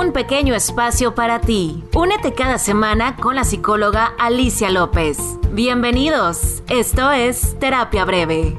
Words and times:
un 0.00 0.12
pequeño 0.12 0.54
espacio 0.54 1.14
para 1.14 1.42
ti. 1.42 1.84
Únete 1.94 2.32
cada 2.32 2.56
semana 2.56 3.16
con 3.16 3.36
la 3.36 3.44
psicóloga 3.44 4.14
Alicia 4.18 4.70
López. 4.70 5.18
Bienvenidos, 5.52 6.62
esto 6.70 7.12
es 7.12 7.58
Terapia 7.58 8.06
Breve. 8.06 8.56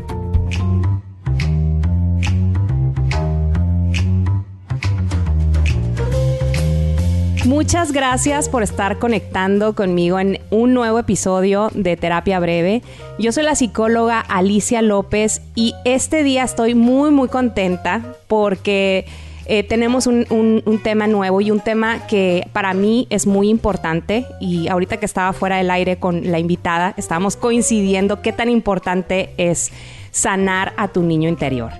Muchas 7.45 7.91
gracias 7.91 8.47
por 8.47 8.61
estar 8.61 8.99
conectando 8.99 9.73
conmigo 9.73 10.19
en 10.19 10.39
un 10.51 10.75
nuevo 10.75 10.99
episodio 10.99 11.71
de 11.73 11.97
Terapia 11.97 12.39
Breve. 12.39 12.83
Yo 13.17 13.31
soy 13.31 13.43
la 13.43 13.55
psicóloga 13.55 14.19
Alicia 14.19 14.83
López 14.83 15.41
y 15.55 15.73
este 15.85 16.21
día 16.21 16.43
estoy 16.43 16.75
muy 16.75 17.09
muy 17.09 17.29
contenta 17.29 18.03
porque 18.27 19.07
eh, 19.53 19.63
tenemos 19.63 20.07
un, 20.07 20.25
un, 20.29 20.79
tema 20.79 21.07
nuevo 21.07 21.41
y 21.41 21.51
un 21.51 21.59
tema 21.59 22.07
que 22.07 22.47
para 22.53 22.73
mí 22.73 23.05
es 23.09 23.27
muy 23.27 23.49
importante 23.49 24.25
y 24.39 24.69
ahorita 24.69 24.95
que 24.95 25.05
estaba 25.05 25.33
fuera 25.33 25.57
del 25.57 25.69
aire 25.71 25.97
con 25.97 26.31
la 26.31 26.39
invitada 26.39 26.93
estábamos 26.95 27.35
coincidiendo 27.35 28.21
qué 28.21 28.31
tan 28.31 28.47
importante 28.47 29.33
es 29.35 29.73
sanar 30.11 30.71
a 30.77 30.87
tu 30.87 31.03
niño 31.03 31.27
interior. 31.27 31.73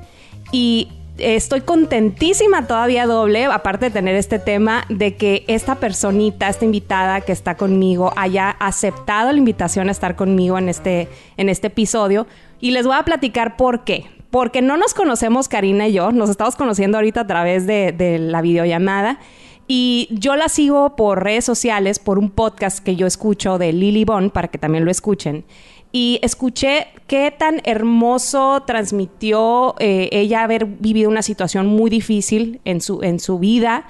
Y 0.52 0.90
estoy 1.18 1.62
contentísima 1.62 2.68
todavía 2.68 3.06
doble, 3.06 3.46
aparte 3.46 3.86
de 3.86 3.92
tener 3.92 4.16
este 4.16 4.38
tema, 4.38 4.84
de 4.90 5.16
que 5.16 5.46
esta 5.48 5.76
personita, 5.76 6.50
esta 6.50 6.66
invitada 6.66 7.22
que 7.22 7.32
está 7.32 7.56
conmigo, 7.56 8.12
haya 8.18 8.50
aceptado 8.50 9.32
la 9.32 9.38
invitación 9.38 9.88
a 9.88 9.94
estar 9.94 10.18
conmigo 10.18 10.58
en 10.58 10.68
este, 10.68 11.08
en 11.38 11.48
este 11.48 11.68
episodio. 11.68 12.28
Y 12.60 12.72
les 12.72 12.86
voy 12.86 12.98
a 12.98 13.04
platicar 13.04 13.56
por 13.56 13.86
qué. 13.86 14.08
Porque 14.32 14.62
no 14.62 14.78
nos 14.78 14.94
conocemos 14.94 15.48
Karina 15.48 15.88
y 15.88 15.94
yo, 15.94 16.12
nos 16.12 16.30
estamos 16.30 16.56
conociendo 16.56 16.98
ahorita 16.98 17.22
a 17.22 17.28
través 17.28 17.68
de, 17.68 17.92
de 17.92 18.18
la 18.18 18.42
videollamada. 18.42 19.20
Y 19.68 20.10
yo 20.12 20.36
la 20.36 20.50
sigo 20.50 20.96
por 20.96 21.24
redes 21.24 21.46
sociales, 21.46 22.00
por 22.00 22.18
un 22.18 22.30
podcast 22.30 22.80
que 22.80 22.96
yo 22.96 23.06
escucho 23.08 23.58
de 23.58 23.72
Lily 23.72 24.06
Bond, 24.06 24.32
para 24.32 24.48
que 24.48 24.58
también 24.58 24.86
lo 24.86 24.92
escuchen 24.92 25.46
y 25.92 26.20
escuché 26.22 26.88
qué 27.08 27.32
tan 27.32 27.62
hermoso 27.66 28.64
transmitió 28.66 29.76
eh, 29.80 30.10
ella 30.12 30.44
haber 30.44 30.66
vivido 30.66 31.10
una 31.10 31.22
situación 31.22 31.68
muy 31.68 31.90
difícil 31.90 32.62
en 32.64 32.82
su, 32.82 33.04
en 33.04 33.20
su 33.20 33.40
vida 33.40 33.86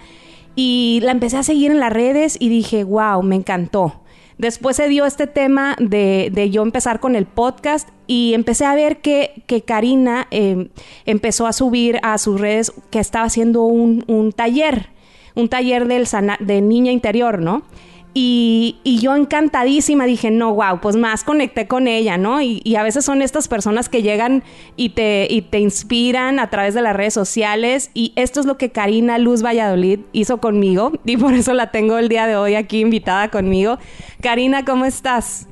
y 0.55 0.99
la 1.03 1.11
empecé 1.11 1.37
a 1.37 1.43
seguir 1.43 1.71
en 1.71 1.79
las 1.79 1.93
redes 1.93 2.37
y 2.39 2.49
dije, 2.49 2.83
wow, 2.83 3.21
me 3.23 3.35
encantó. 3.35 4.00
Después 4.37 4.75
se 4.77 4.87
dio 4.87 5.05
este 5.05 5.27
tema 5.27 5.75
de, 5.79 6.49
yo 6.51 6.63
empezar 6.63 6.99
con 6.99 7.15
el 7.15 7.25
podcast 7.25 7.89
y 8.07 8.33
empecé 8.33 8.65
a 8.65 8.75
ver 8.75 9.01
que, 9.01 9.43
que 9.47 9.61
Karina 9.61 10.27
em, 10.31 10.69
empezó 11.05 11.47
a 11.47 11.53
subir 11.53 11.99
a 12.03 12.17
sus 12.17 12.39
redes 12.39 12.73
que 12.89 12.99
estaba 12.99 13.25
haciendo 13.25 13.63
un, 13.63 14.03
un 14.07 14.31
taller, 14.31 14.89
un 15.35 15.49
taller 15.49 15.87
del 15.87 16.07
de 16.39 16.61
niña 16.61 16.91
interior, 16.91 17.39
¿no? 17.39 17.63
Y, 18.13 18.99
yo 19.01 19.15
encantadísima 19.15 20.05
dije, 20.05 20.31
no, 20.31 20.53
wow, 20.53 20.81
pues 20.81 20.97
más 20.97 21.23
conecté 21.23 21.67
con 21.67 21.87
ella, 21.87 22.17
¿no? 22.17 22.41
Y, 22.41 22.75
a 22.75 22.83
veces 22.83 23.05
son 23.05 23.21
estas 23.21 23.47
personas 23.47 23.87
que 23.87 24.01
llegan 24.01 24.43
y 24.75 24.89
te, 24.89 25.27
y 25.29 25.43
te 25.43 25.59
inspiran 25.59 26.39
a 26.39 26.49
través 26.49 26.73
de 26.73 26.81
las 26.81 26.95
redes 26.95 27.13
sociales. 27.13 27.89
Y 27.93 28.13
esto 28.15 28.39
es 28.39 28.45
lo 28.45 28.57
que 28.57 28.71
Karina 28.71 29.17
Luz 29.17 29.43
Valladolid 29.43 29.99
hizo 30.11 30.39
conmigo. 30.39 30.91
Y 31.05 31.17
por 31.17 31.33
eso 31.33 31.53
la 31.53 31.71
tengo 31.71 31.97
el 31.97 32.09
día 32.09 32.27
de 32.27 32.35
hoy 32.35 32.55
aquí 32.55 32.79
invitada 32.81 33.29
conmigo. 33.29 33.77
Karina, 34.21 34.65
¿cómo 34.65 34.85
estás? 34.85 35.47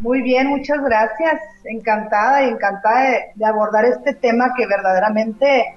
Muy 0.00 0.22
bien, 0.22 0.48
muchas 0.48 0.82
gracias. 0.82 1.40
Encantada 1.64 2.44
y 2.44 2.48
encantada 2.48 3.10
de 3.34 3.44
abordar 3.44 3.84
este 3.84 4.14
tema 4.14 4.52
que 4.56 4.66
verdaderamente 4.66 5.76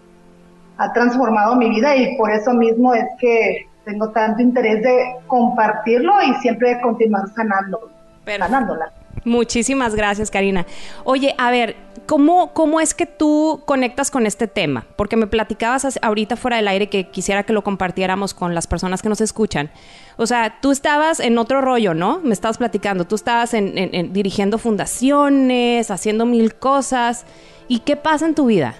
ha 0.78 0.92
transformado 0.94 1.56
mi 1.56 1.70
vida 1.70 1.96
y 1.96 2.18
por 2.18 2.32
eso 2.32 2.54
mismo 2.54 2.94
es 2.94 3.06
que 3.20 3.68
tengo 3.86 4.10
tanto 4.10 4.42
interés 4.42 4.84
de 4.84 5.16
compartirlo 5.28 6.14
y 6.24 6.34
siempre 6.42 6.80
continuar 6.82 7.28
sanando, 7.36 7.92
sanándola. 8.26 8.92
Muchísimas 9.24 9.96
gracias, 9.96 10.30
Karina. 10.30 10.66
Oye, 11.04 11.34
a 11.38 11.50
ver, 11.50 11.76
¿cómo, 12.06 12.54
¿cómo 12.54 12.80
es 12.80 12.94
que 12.94 13.08
tú 13.08 13.64
conectas 13.66 14.12
con 14.12 14.28
este 14.28 14.48
tema? 14.48 14.86
Porque 14.96 15.16
me 15.16 15.26
platicabas 15.26 15.98
ahorita 16.02 16.36
fuera 16.36 16.58
del 16.58 16.68
aire 16.68 16.90
que 16.90 17.10
quisiera 17.10 17.44
que 17.44 17.54
lo 17.54 17.64
compartiéramos 17.64 18.36
con 18.36 18.54
las 18.54 18.68
personas 18.68 19.02
que 19.02 19.10
nos 19.10 19.22
escuchan. 19.22 19.72
O 20.18 20.28
sea, 20.28 20.60
tú 20.62 20.72
estabas 20.72 21.20
en 21.20 21.38
otro 21.40 21.62
rollo, 21.62 21.94
¿no? 21.96 22.20
Me 22.20 22.34
estabas 22.34 22.60
platicando. 22.60 23.06
Tú 23.06 23.16
estabas 23.16 23.54
en, 23.56 24.14
dirigiendo 24.14 24.60
fundaciones, 24.60 25.90
haciendo 25.90 26.26
mil 26.26 26.54
cosas. 26.56 27.26
¿Y 27.68 27.80
qué 27.80 27.96
pasa 27.96 28.28
en 28.28 28.36
tu 28.36 28.46
vida? 28.46 28.76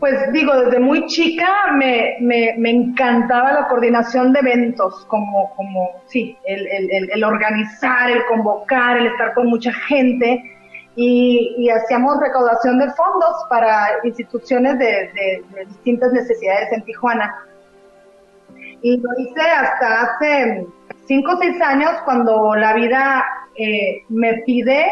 Pues 0.00 0.32
digo, 0.32 0.54
desde 0.56 0.78
muy 0.78 1.06
chica 1.06 1.72
me, 1.72 2.18
me, 2.20 2.54
me, 2.56 2.70
encantaba 2.70 3.52
la 3.52 3.66
coordinación 3.66 4.32
de 4.32 4.38
eventos, 4.40 5.04
como, 5.06 5.52
como 5.56 5.90
sí, 6.06 6.36
el, 6.44 6.66
el, 6.68 7.10
el 7.10 7.24
organizar, 7.24 8.08
el 8.08 8.24
convocar, 8.26 8.98
el 8.98 9.08
estar 9.08 9.34
con 9.34 9.48
mucha 9.48 9.72
gente 9.72 10.40
y, 10.94 11.54
y 11.58 11.70
hacíamos 11.70 12.18
recaudación 12.20 12.78
de 12.78 12.90
fondos 12.90 13.36
para 13.48 13.88
instituciones 14.02 14.78
de, 14.80 15.10
de, 15.14 15.64
distintas 15.66 16.12
necesidades 16.12 16.72
en 16.72 16.84
Tijuana. 16.84 17.34
Y 18.82 18.96
lo 18.96 19.08
hice 19.18 19.40
hasta 19.40 20.02
hace 20.02 20.66
cinco 21.06 21.34
o 21.34 21.38
seis 21.38 21.60
años 21.60 21.90
cuando 22.04 22.54
la 22.56 22.74
vida 22.74 23.24
eh, 23.56 24.02
me 24.08 24.42
pide 24.44 24.86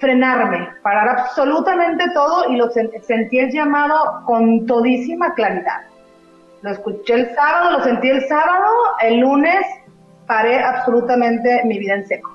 frenarme, 0.00 0.68
parar 0.82 1.08
absolutamente 1.08 2.04
todo 2.12 2.50
y 2.50 2.56
lo 2.56 2.68
sentí 2.70 3.38
el 3.38 3.50
llamado 3.50 4.22
con 4.26 4.66
todísima 4.66 5.34
claridad. 5.34 5.82
Lo 6.62 6.70
escuché 6.70 7.14
el 7.14 7.34
sábado, 7.34 7.78
lo 7.78 7.84
sentí 7.84 8.08
el 8.08 8.26
sábado, 8.26 8.66
el 9.02 9.20
lunes 9.20 9.64
paré 10.26 10.58
absolutamente 10.62 11.62
mi 11.64 11.78
vida 11.78 11.94
en 11.94 12.06
seco. 12.06 12.34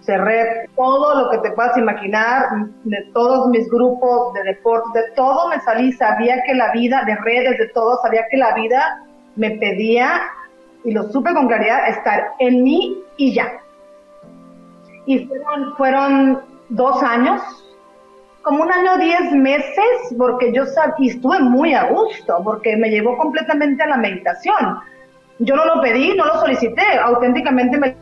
Cerré 0.00 0.68
todo 0.76 1.22
lo 1.22 1.30
que 1.30 1.38
te 1.38 1.50
puedas 1.50 1.76
imaginar, 1.76 2.46
de 2.84 3.10
todos 3.12 3.48
mis 3.48 3.68
grupos 3.68 4.32
de 4.34 4.42
deporte, 4.44 5.00
de 5.00 5.10
todo 5.16 5.48
me 5.48 5.60
salí, 5.60 5.92
sabía 5.92 6.42
que 6.46 6.54
la 6.54 6.72
vida, 6.72 7.02
de 7.04 7.16
redes, 7.16 7.58
de 7.58 7.68
todo, 7.68 7.98
sabía 8.02 8.24
que 8.30 8.36
la 8.36 8.54
vida 8.54 9.04
me 9.36 9.50
pedía, 9.52 10.20
y 10.84 10.92
lo 10.92 11.10
supe 11.10 11.34
con 11.34 11.48
claridad, 11.48 11.88
estar 11.88 12.32
en 12.38 12.62
mí 12.62 13.02
y 13.16 13.34
ya. 13.34 13.60
Y 15.06 15.26
fueron, 15.26 15.76
fueron 15.76 16.42
dos 16.68 17.02
años, 17.02 17.40
como 18.42 18.62
un 18.62 18.72
año, 18.72 18.98
diez 18.98 19.32
meses, 19.32 20.14
porque 20.16 20.52
yo 20.52 20.64
y 20.98 21.10
estuve 21.10 21.38
muy 21.40 21.74
a 21.74 21.84
gusto, 21.84 22.40
porque 22.44 22.76
me 22.76 22.90
llevó 22.90 23.16
completamente 23.16 23.82
a 23.82 23.88
la 23.88 23.96
meditación. 23.96 24.78
Yo 25.38 25.54
no 25.54 25.64
lo 25.66 25.80
pedí, 25.82 26.14
no 26.16 26.24
lo 26.24 26.40
solicité, 26.40 26.82
auténticamente 27.02 27.78
me 27.78 27.96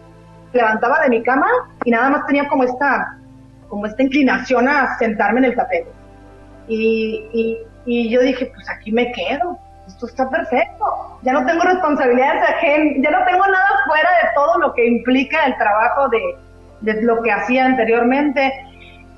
levantaba 0.53 1.01
de 1.01 1.11
mi 1.11 1.23
cama 1.23 1.47
y 1.85 1.91
nada 1.91 2.11
más 2.11 2.27
tenía 2.27 2.49
como 2.49 2.65
esta, 2.65 3.19
como 3.69 3.87
esta 3.87 4.03
inclinación 4.03 4.69
a 4.69 4.97
sentarme 4.99 5.41
en 5.41 5.45
el 5.47 5.57
tapete. 5.57 5.91
Y, 6.69 7.59
y, 7.85 8.11
yo 8.11 8.21
dije, 8.21 8.51
pues 8.55 8.69
aquí 8.69 8.91
me 8.91 9.13
quedo, 9.13 9.59
esto 9.87 10.07
está 10.07 10.29
perfecto, 10.29 11.19
ya 11.23 11.33
no 11.33 11.45
tengo 11.47 11.63
responsabilidades 11.63 12.43
ajenas, 12.43 12.97
ya 13.01 13.11
no 13.11 13.25
tengo 13.25 13.47
nada 13.47 13.69
fuera 13.87 14.11
de 14.11 14.29
todo 14.35 14.59
lo 14.59 14.75
que 14.75 14.87
implica 14.87 15.45
el 15.45 15.57
trabajo 15.57 16.09
de, 16.09 16.19
de 16.81 17.03
lo 17.03 17.23
que 17.23 17.33
hacía 17.33 17.67
anteriormente. 17.67 18.53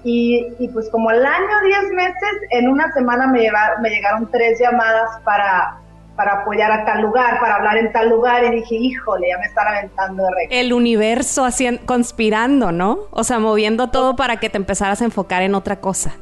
Y, 0.05 0.47
y, 0.59 0.69
pues 0.69 0.89
como 0.91 1.11
el 1.11 1.25
año, 1.25 1.61
10 1.65 1.93
meses, 1.93 2.31
en 2.51 2.69
una 2.69 2.93
semana 2.93 3.27
me, 3.27 3.51
me 3.83 3.91
llegaron 3.91 4.31
tres 4.31 4.59
llamadas 4.61 5.11
para, 5.25 5.77
para 6.19 6.41
apoyar 6.41 6.71
a 6.73 6.85
tal 6.85 7.03
lugar, 7.03 7.39
para 7.41 7.57
hablar 7.57 7.79
en 7.79 7.93
tal 7.93 8.09
lugar, 8.09 8.45
y 8.45 8.51
dije, 8.51 8.75
híjole, 8.75 9.29
ya 9.29 9.39
me 9.39 9.47
están 9.47 9.69
aventando 9.69 10.25
de 10.25 10.31
recto. 10.31 10.55
El 10.55 10.73
universo 10.73 11.45
haciendo, 11.45 11.85
conspirando, 11.87 12.73
¿no? 12.73 12.99
O 13.11 13.23
sea, 13.23 13.39
moviendo 13.39 13.91
todo 13.91 14.17
para 14.17 14.39
que 14.39 14.49
te 14.51 14.57
empezaras 14.57 15.01
a 15.01 15.05
enfocar 15.05 15.43
en 15.43 15.55
otra 15.55 15.77
cosa. 15.77 16.17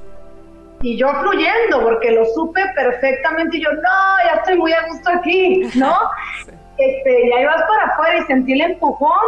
Y 0.83 0.99
yo 0.99 1.09
fluyendo, 1.21 1.83
porque 1.83 2.11
lo 2.11 2.27
supe 2.27 2.61
perfectamente, 2.75 3.57
y 3.57 3.63
yo, 3.63 3.73
no, 3.73 4.25
ya 4.25 4.35
estoy 4.37 4.59
muy 4.59 4.73
a 4.73 4.87
gusto 4.87 5.11
aquí, 5.11 5.63
¿no? 5.75 5.97
este, 6.77 7.27
y 7.27 7.33
ahí 7.33 7.45
vas 7.47 7.63
para 7.63 7.93
afuera 7.93 8.19
y 8.19 8.23
sentí 8.25 8.53
el 8.53 8.61
empujón, 8.73 9.27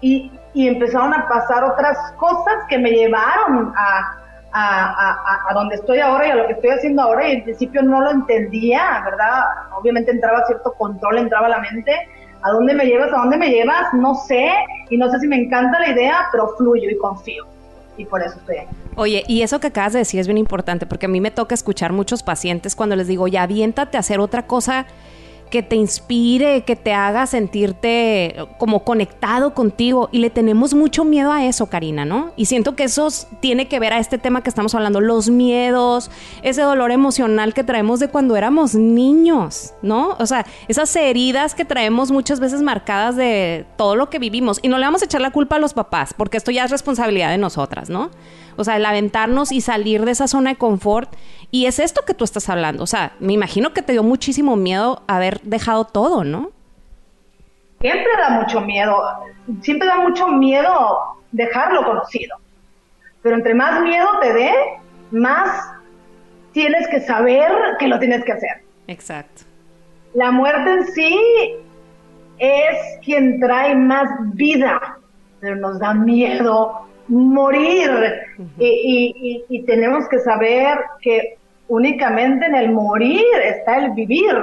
y, 0.00 0.32
y 0.52 0.68
empezaron 0.68 1.14
a 1.14 1.28
pasar 1.28 1.64
otras 1.64 1.96
cosas 2.16 2.54
que 2.68 2.78
me 2.78 2.90
llevaron 2.90 3.72
a, 3.76 4.20
a, 4.52 5.48
a, 5.48 5.54
donde 5.54 5.76
estoy 5.76 6.00
ahora 6.00 6.26
y 6.26 6.30
a 6.30 6.34
lo 6.34 6.46
que 6.46 6.54
estoy 6.54 6.70
haciendo 6.70 7.02
ahora 7.02 7.28
y 7.28 7.36
al 7.36 7.42
principio 7.44 7.82
no 7.82 8.00
lo 8.00 8.10
entendía, 8.10 9.02
¿verdad? 9.04 9.44
Obviamente 9.78 10.10
entraba 10.10 10.44
cierto 10.46 10.72
control, 10.74 11.18
entraba 11.18 11.46
a 11.46 11.50
la 11.50 11.58
mente. 11.60 11.94
¿A 12.42 12.50
dónde 12.50 12.74
me 12.74 12.86
llevas? 12.86 13.12
¿A 13.12 13.18
dónde 13.18 13.36
me 13.36 13.50
llevas? 13.50 13.92
No 13.92 14.14
sé 14.14 14.50
y 14.88 14.96
no 14.96 15.10
sé 15.10 15.20
si 15.20 15.28
me 15.28 15.36
encanta 15.36 15.78
la 15.78 15.90
idea, 15.90 16.28
pero 16.32 16.48
fluyo 16.56 16.88
y 16.90 16.96
confío. 16.98 17.44
Y 17.96 18.06
por 18.06 18.22
eso 18.22 18.38
estoy 18.38 18.58
aquí. 18.58 18.74
Oye, 18.96 19.24
y 19.28 19.42
eso 19.42 19.60
que 19.60 19.68
acabas 19.68 19.92
de 19.92 20.00
decir 20.00 20.20
es 20.20 20.26
bien 20.26 20.38
importante 20.38 20.86
porque 20.86 21.06
a 21.06 21.08
mí 21.08 21.20
me 21.20 21.30
toca 21.30 21.54
escuchar 21.54 21.92
muchos 21.92 22.22
pacientes 22.22 22.74
cuando 22.74 22.96
les 22.96 23.06
digo, 23.06 23.28
ya 23.28 23.42
aviéntate 23.42 23.98
a 23.98 24.00
hacer 24.00 24.20
otra 24.20 24.46
cosa 24.46 24.86
que 25.50 25.62
te 25.62 25.76
inspire, 25.76 26.62
que 26.62 26.76
te 26.76 26.94
haga 26.94 27.26
sentirte 27.26 28.36
como 28.58 28.84
conectado 28.84 29.52
contigo. 29.52 30.08
Y 30.12 30.20
le 30.20 30.30
tenemos 30.30 30.74
mucho 30.74 31.04
miedo 31.04 31.32
a 31.32 31.44
eso, 31.44 31.66
Karina, 31.66 32.04
¿no? 32.04 32.32
Y 32.36 32.46
siento 32.46 32.76
que 32.76 32.84
eso 32.84 33.08
tiene 33.40 33.68
que 33.68 33.80
ver 33.80 33.92
a 33.92 33.98
este 33.98 34.18
tema 34.18 34.42
que 34.42 34.48
estamos 34.48 34.74
hablando, 34.74 35.00
los 35.00 35.28
miedos, 35.28 36.10
ese 36.42 36.62
dolor 36.62 36.92
emocional 36.92 37.52
que 37.52 37.64
traemos 37.64 38.00
de 38.00 38.08
cuando 38.08 38.36
éramos 38.36 38.74
niños, 38.74 39.74
¿no? 39.82 40.16
O 40.18 40.26
sea, 40.26 40.46
esas 40.68 40.94
heridas 40.96 41.54
que 41.54 41.64
traemos 41.64 42.10
muchas 42.10 42.40
veces 42.40 42.62
marcadas 42.62 43.16
de 43.16 43.66
todo 43.76 43.96
lo 43.96 44.08
que 44.08 44.18
vivimos. 44.18 44.60
Y 44.62 44.68
no 44.68 44.78
le 44.78 44.84
vamos 44.84 45.02
a 45.02 45.06
echar 45.06 45.20
la 45.20 45.32
culpa 45.32 45.56
a 45.56 45.58
los 45.58 45.74
papás, 45.74 46.14
porque 46.16 46.36
esto 46.36 46.50
ya 46.50 46.64
es 46.64 46.70
responsabilidad 46.70 47.30
de 47.30 47.38
nosotras, 47.38 47.90
¿no? 47.90 48.10
O 48.60 48.64
sea, 48.64 48.76
el 48.76 48.84
aventarnos 48.84 49.52
y 49.52 49.60
salir 49.60 50.04
de 50.04 50.12
esa 50.12 50.28
zona 50.28 50.50
de 50.50 50.56
confort. 50.56 51.12
Y 51.50 51.66
es 51.66 51.78
esto 51.78 52.02
que 52.06 52.14
tú 52.14 52.24
estás 52.24 52.48
hablando. 52.48 52.82
O 52.82 52.86
sea, 52.86 53.12
me 53.18 53.32
imagino 53.32 53.72
que 53.72 53.82
te 53.82 53.92
dio 53.92 54.02
muchísimo 54.02 54.56
miedo 54.56 55.02
haber 55.06 55.40
dejado 55.40 55.84
todo, 55.84 56.24
¿no? 56.24 56.50
Siempre 57.80 58.12
da 58.18 58.30
mucho 58.30 58.60
miedo. 58.60 58.96
Siempre 59.62 59.88
da 59.88 59.96
mucho 59.96 60.28
miedo 60.28 60.98
dejar 61.32 61.72
lo 61.72 61.84
conocido. 61.84 62.36
Pero 63.22 63.36
entre 63.36 63.54
más 63.54 63.80
miedo 63.82 64.06
te 64.20 64.32
dé, 64.32 64.52
más 65.10 65.72
tienes 66.52 66.86
que 66.88 67.00
saber 67.00 67.50
que 67.78 67.88
lo 67.88 67.98
tienes 67.98 68.24
que 68.24 68.32
hacer. 68.32 68.62
Exacto. 68.86 69.42
La 70.14 70.30
muerte 70.30 70.72
en 70.72 70.86
sí 70.88 71.18
es 72.38 72.98
quien 73.04 73.38
trae 73.38 73.74
más 73.74 74.08
vida, 74.34 74.98
pero 75.40 75.56
nos 75.56 75.78
da 75.78 75.94
miedo 75.94 76.89
morir. 77.10 77.90
y, 78.58 79.64
tenemos 79.66 80.08
que 80.08 80.20
saber 80.20 80.78
que 81.02 81.38
únicamente 81.68 82.46
en 82.46 82.54
el 82.54 82.72
morir 82.72 83.24
está 83.44 83.78
el 83.78 83.92
vivir, 83.92 84.34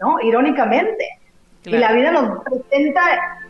¿no? 0.00 0.20
Irónicamente. 0.20 1.04
Y 1.64 1.76
la 1.76 1.92
vida 1.92 2.12
nos 2.12 2.42
presenta 2.44 3.00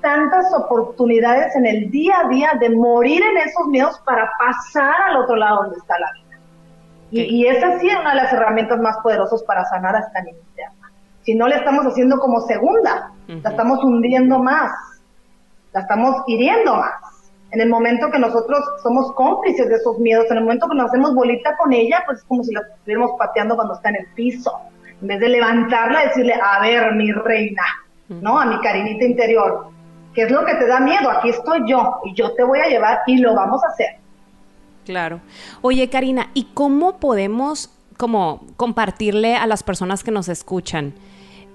tantas 0.00 0.52
oportunidades 0.55 1.55
en 1.56 1.66
el 1.66 1.90
día 1.90 2.20
a 2.25 2.28
día 2.28 2.52
de 2.58 2.70
morir 2.70 3.22
en 3.22 3.37
esos 3.38 3.66
miedos 3.69 4.00
para 4.05 4.31
pasar 4.38 4.94
al 5.08 5.16
otro 5.19 5.37
lado 5.37 5.62
donde 5.62 5.78
está 5.78 5.99
la 5.99 6.12
vida. 6.12 6.25
Y, 7.11 7.46
esa 7.46 7.78
sí 7.78 7.88
es 7.88 7.99
una 7.99 8.11
de 8.11 8.16
las 8.16 8.32
herramientas 8.32 8.78
más 8.81 8.99
poderosas 9.02 9.43
para 9.44 9.64
sanar 9.64 9.96
a 9.96 10.00
esta 10.00 10.20
niña 10.20 10.38
Si 11.22 11.34
no 11.34 11.49
le 11.49 11.56
estamos 11.56 11.87
haciendo 11.87 12.19
como 12.19 12.40
segunda, 12.40 13.12
la 13.26 13.50
estamos 13.50 13.82
hundiendo 13.82 14.38
más, 14.40 14.72
la 15.72 15.81
estamos 15.81 16.16
hiriendo 16.26 16.75
más 16.75 17.07
en 17.50 17.60
el 17.60 17.68
momento 17.68 18.10
que 18.10 18.18
nosotros 18.18 18.60
somos 18.82 19.12
cómplices 19.14 19.68
de 19.68 19.76
esos 19.76 19.98
miedos, 19.98 20.26
en 20.30 20.38
el 20.38 20.44
momento 20.44 20.68
que 20.68 20.76
nos 20.76 20.86
hacemos 20.86 21.14
bolita 21.14 21.56
con 21.56 21.72
ella, 21.72 22.02
pues 22.04 22.18
es 22.18 22.24
como 22.24 22.44
si 22.44 22.52
la 22.52 22.60
estuviéramos 22.60 23.12
pateando 23.18 23.56
cuando 23.56 23.74
está 23.74 23.88
en 23.88 23.96
el 23.96 24.06
piso. 24.14 24.52
En 25.00 25.08
vez 25.08 25.20
de 25.20 25.28
levantarla, 25.28 26.06
decirle, 26.06 26.34
a 26.34 26.60
ver, 26.60 26.94
mi 26.94 27.10
reina, 27.12 27.62
¿no? 28.08 28.38
A 28.38 28.44
mi 28.44 28.60
carinita 28.60 29.04
interior, 29.04 29.68
¿qué 30.12 30.22
es 30.22 30.30
lo 30.30 30.44
que 30.44 30.54
te 30.56 30.66
da 30.66 30.80
miedo? 30.80 31.10
Aquí 31.10 31.30
estoy 31.30 31.60
yo 31.66 32.00
y 32.04 32.14
yo 32.14 32.34
te 32.34 32.44
voy 32.44 32.58
a 32.58 32.68
llevar 32.68 33.00
y 33.06 33.18
lo 33.18 33.34
vamos 33.34 33.62
a 33.64 33.68
hacer. 33.68 33.96
Claro. 34.84 35.20
Oye, 35.62 35.88
Karina, 35.88 36.30
¿y 36.34 36.48
cómo 36.54 36.98
podemos 36.98 37.70
como 37.96 38.46
compartirle 38.56 39.36
a 39.36 39.46
las 39.46 39.62
personas 39.62 40.04
que 40.04 40.10
nos 40.10 40.28
escuchan? 40.28 40.94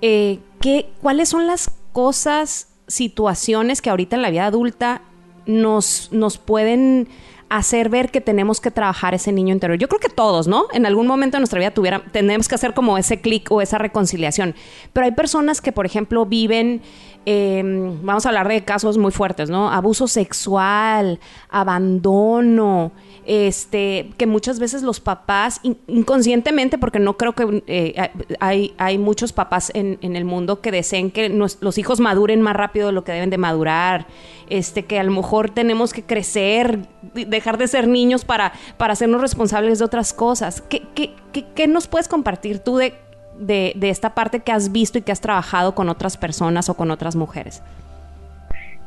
Eh, 0.01 0.39
¿qué, 0.59 0.89
¿Cuáles 1.01 1.29
son 1.29 1.47
las 1.47 1.69
cosas, 1.91 2.69
situaciones 2.87 3.81
que 3.81 3.89
ahorita 3.89 4.15
en 4.15 4.21
la 4.21 4.29
vida 4.29 4.45
adulta 4.45 5.01
nos, 5.45 6.09
nos 6.11 6.37
pueden 6.37 7.07
hacer 7.49 7.89
ver 7.89 8.09
que 8.09 8.19
tenemos 8.19 8.59
que 8.59 8.71
trabajar 8.71 9.13
ese 9.13 9.31
niño 9.31 9.53
interior. 9.53 9.77
Yo 9.77 9.87
creo 9.87 9.99
que 9.99 10.09
todos, 10.09 10.47
¿no? 10.47 10.65
En 10.73 10.87
algún 10.87 11.05
momento 11.05 11.37
de 11.37 11.41
nuestra 11.41 11.59
vida 11.59 11.71
tuviera, 11.71 12.03
tenemos 12.11 12.47
que 12.47 12.55
hacer 12.55 12.73
como 12.73 12.97
ese 12.97 13.21
clic 13.21 13.51
o 13.51 13.61
esa 13.61 13.77
reconciliación. 13.77 14.55
Pero 14.91 15.05
hay 15.05 15.11
personas 15.11 15.61
que, 15.61 15.71
por 15.71 15.85
ejemplo, 15.85 16.25
viven, 16.25 16.81
em, 17.25 18.03
vamos 18.03 18.25
a 18.25 18.29
hablar 18.29 18.47
de 18.47 18.63
casos 18.63 18.97
muy 18.97 19.11
fuertes, 19.11 19.51
¿no? 19.51 19.71
Abuso 19.71 20.07
sexual, 20.07 21.19
abandono, 21.49 22.91
este, 23.25 24.11
que 24.17 24.27
muchas 24.27 24.59
veces 24.59 24.83
los 24.83 24.99
papás, 24.99 25.61
inconscientemente, 25.87 26.77
porque 26.77 26.99
no 26.99 27.17
creo 27.17 27.33
que 27.33 27.63
eh, 27.67 28.11
hay, 28.39 28.73
hay 28.77 28.97
muchos 28.97 29.33
papás 29.33 29.71
en, 29.73 29.97
en, 30.01 30.15
el 30.15 30.25
mundo 30.25 30.61
que 30.61 30.71
deseen 30.71 31.11
que 31.11 31.29
los 31.29 31.77
hijos 31.77 31.99
maduren 31.99 32.41
más 32.41 32.55
rápido 32.55 32.87
de 32.87 32.93
lo 32.93 33.03
que 33.03 33.11
deben 33.11 33.29
de 33.29 33.37
madurar, 33.37 34.07
este, 34.49 34.85
que 34.85 34.99
a 34.99 35.03
lo 35.03 35.11
mejor 35.11 35.49
tenemos 35.49 35.93
que 35.93 36.03
crecer, 36.03 36.87
dejar 37.13 37.57
de 37.57 37.67
ser 37.67 37.87
niños 37.87 38.25
para, 38.25 38.53
para 38.77 38.93
hacernos 38.93 39.21
responsables 39.21 39.79
de 39.79 39.85
otras 39.85 40.13
cosas. 40.13 40.61
¿Qué, 40.61 40.83
qué, 40.93 41.15
qué, 41.55 41.67
nos 41.67 41.87
puedes 41.87 42.07
compartir 42.07 42.59
tú 42.59 42.77
de, 42.77 42.93
de, 43.39 43.73
de 43.75 43.89
esta 43.89 44.13
parte 44.13 44.41
que 44.41 44.51
has 44.51 44.71
visto 44.71 44.97
y 44.97 45.01
que 45.01 45.11
has 45.11 45.21
trabajado 45.21 45.75
con 45.75 45.89
otras 45.89 46.17
personas 46.17 46.69
o 46.69 46.75
con 46.75 46.91
otras 46.91 47.15
mujeres? 47.15 47.61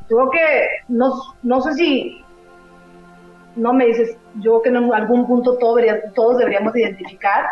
Creo 0.09 0.31
que 0.31 0.67
no, 0.88 1.11
no 1.43 1.61
sé 1.62 1.75
si 1.75 2.25
no 3.56 3.73
me 3.73 3.87
dices, 3.87 4.17
yo 4.41 4.62
que 4.62 4.69
en 4.69 4.76
algún 4.76 5.26
punto 5.26 5.58
todos 5.58 6.38
deberíamos 6.38 6.76
identificar. 6.76 7.47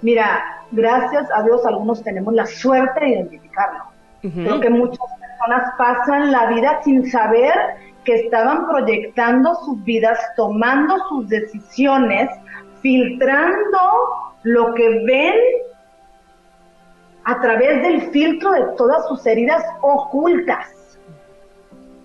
Mira, 0.00 0.42
gracias 0.72 1.28
a 1.32 1.42
Dios 1.42 1.64
algunos 1.64 2.02
tenemos 2.02 2.34
la 2.34 2.46
suerte 2.46 3.00
de 3.00 3.10
identificarlo. 3.10 3.84
Creo 4.20 4.60
que 4.60 4.70
muchas 4.70 5.04
personas 5.18 5.72
pasan 5.76 6.30
la 6.30 6.46
vida 6.46 6.80
sin 6.84 7.10
saber 7.10 7.52
que 8.04 8.14
estaban 8.14 8.68
proyectando 8.68 9.54
sus 9.64 9.82
vidas, 9.84 10.18
tomando 10.36 10.96
sus 11.08 11.28
decisiones, 11.28 12.30
filtrando 12.80 13.78
lo 14.44 14.74
que 14.74 14.88
ven 15.04 15.34
a 17.24 17.40
través 17.40 17.82
del 17.82 18.10
filtro 18.10 18.52
de 18.52 18.64
todas 18.76 19.06
sus 19.08 19.24
heridas 19.26 19.64
ocultas. 19.80 20.68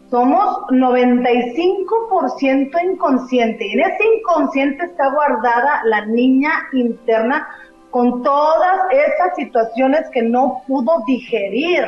Somos 0.10 0.60
95% 0.70 2.84
inconsciente 2.84 3.68
y 3.68 3.74
en 3.74 3.82
ese 3.82 4.06
inconsciente 4.18 4.86
está 4.86 5.12
guardada 5.12 5.82
la 5.84 6.06
niña 6.06 6.52
interna 6.72 7.46
con 7.92 8.24
todas 8.24 8.88
esas 8.92 9.36
situaciones 9.36 10.10
que 10.14 10.22
no 10.22 10.62
pudo 10.68 11.04
digerir, 11.08 11.86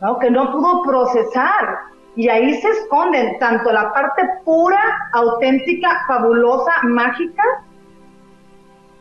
¿no? 0.00 0.16
que 0.18 0.30
no 0.30 0.52
pudo 0.52 0.84
procesar. 0.84 1.80
Y 2.14 2.28
ahí 2.28 2.54
se 2.54 2.68
esconden 2.68 3.36
tanto 3.38 3.72
la 3.72 3.92
parte 3.92 4.22
pura, 4.44 5.10
auténtica, 5.12 6.04
fabulosa, 6.06 6.72
mágica, 6.82 7.42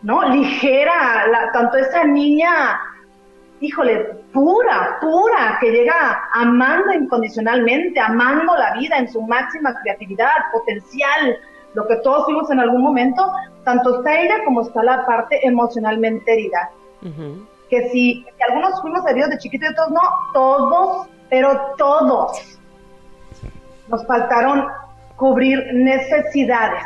¿no? 0.03 0.23
Ligera, 0.29 1.25
tanto 1.51 1.77
esa 1.77 2.05
niña 2.05 2.79
híjole, 3.61 4.18
pura, 4.33 4.97
pura, 5.01 5.57
que 5.59 5.71
llega 5.71 6.29
amando 6.33 6.93
incondicionalmente, 6.93 7.99
amando 7.99 8.55
la 8.55 8.73
vida 8.73 8.97
en 8.97 9.11
su 9.11 9.21
máxima 9.21 9.73
creatividad, 9.81 10.29
potencial, 10.51 11.37
lo 11.73 11.87
que 11.87 11.97
todos 11.97 12.25
fuimos 12.25 12.49
en 12.51 12.59
algún 12.59 12.81
momento, 12.81 13.31
tanto 13.63 13.97
está 13.97 14.19
ella 14.19 14.43
como 14.45 14.61
está 14.61 14.83
la 14.83 15.05
parte 15.05 15.45
emocionalmente 15.45 16.33
herida. 16.33 16.69
Que 17.69 17.89
si 17.89 18.25
algunos 18.47 18.81
fuimos 18.81 19.05
heridos 19.07 19.29
de 19.29 19.37
chiquito 19.37 19.65
y 19.65 19.69
otros 19.69 19.89
no, 19.91 20.01
todos, 20.33 21.07
pero 21.29 21.75
todos 21.77 22.59
nos 23.87 24.05
faltaron 24.05 24.65
cubrir 25.15 25.63
necesidades. 25.73 26.83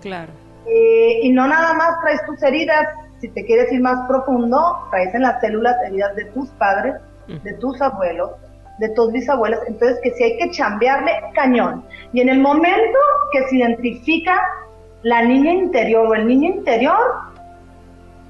Claro. 0.00 0.32
Eh, 0.66 1.20
y 1.22 1.32
no 1.32 1.46
nada 1.46 1.74
más 1.74 2.00
traes 2.02 2.24
tus 2.26 2.42
heridas 2.42 2.86
si 3.20 3.28
te 3.28 3.44
quieres 3.44 3.70
ir 3.72 3.80
más 3.80 4.06
profundo, 4.08 4.88
traes 4.90 5.14
en 5.14 5.22
las 5.22 5.40
células 5.40 5.76
heridas 5.86 6.14
de 6.16 6.24
tus 6.26 6.48
padres, 6.50 6.94
de 7.26 7.52
tus 7.54 7.80
abuelos, 7.80 8.30
de 8.78 8.88
tus 8.90 9.12
bisabuelos, 9.12 9.60
entonces 9.68 10.00
que 10.02 10.10
si 10.12 10.24
hay 10.24 10.38
que 10.38 10.50
chambearle 10.50 11.12
cañón. 11.34 11.84
Y 12.12 12.22
en 12.22 12.30
el 12.30 12.40
momento 12.40 12.98
que 13.32 13.46
se 13.48 13.56
identifica 13.56 14.40
la 15.02 15.22
niña 15.22 15.52
interior 15.52 16.06
o 16.06 16.14
el 16.14 16.26
niño 16.26 16.48
interior, 16.48 16.98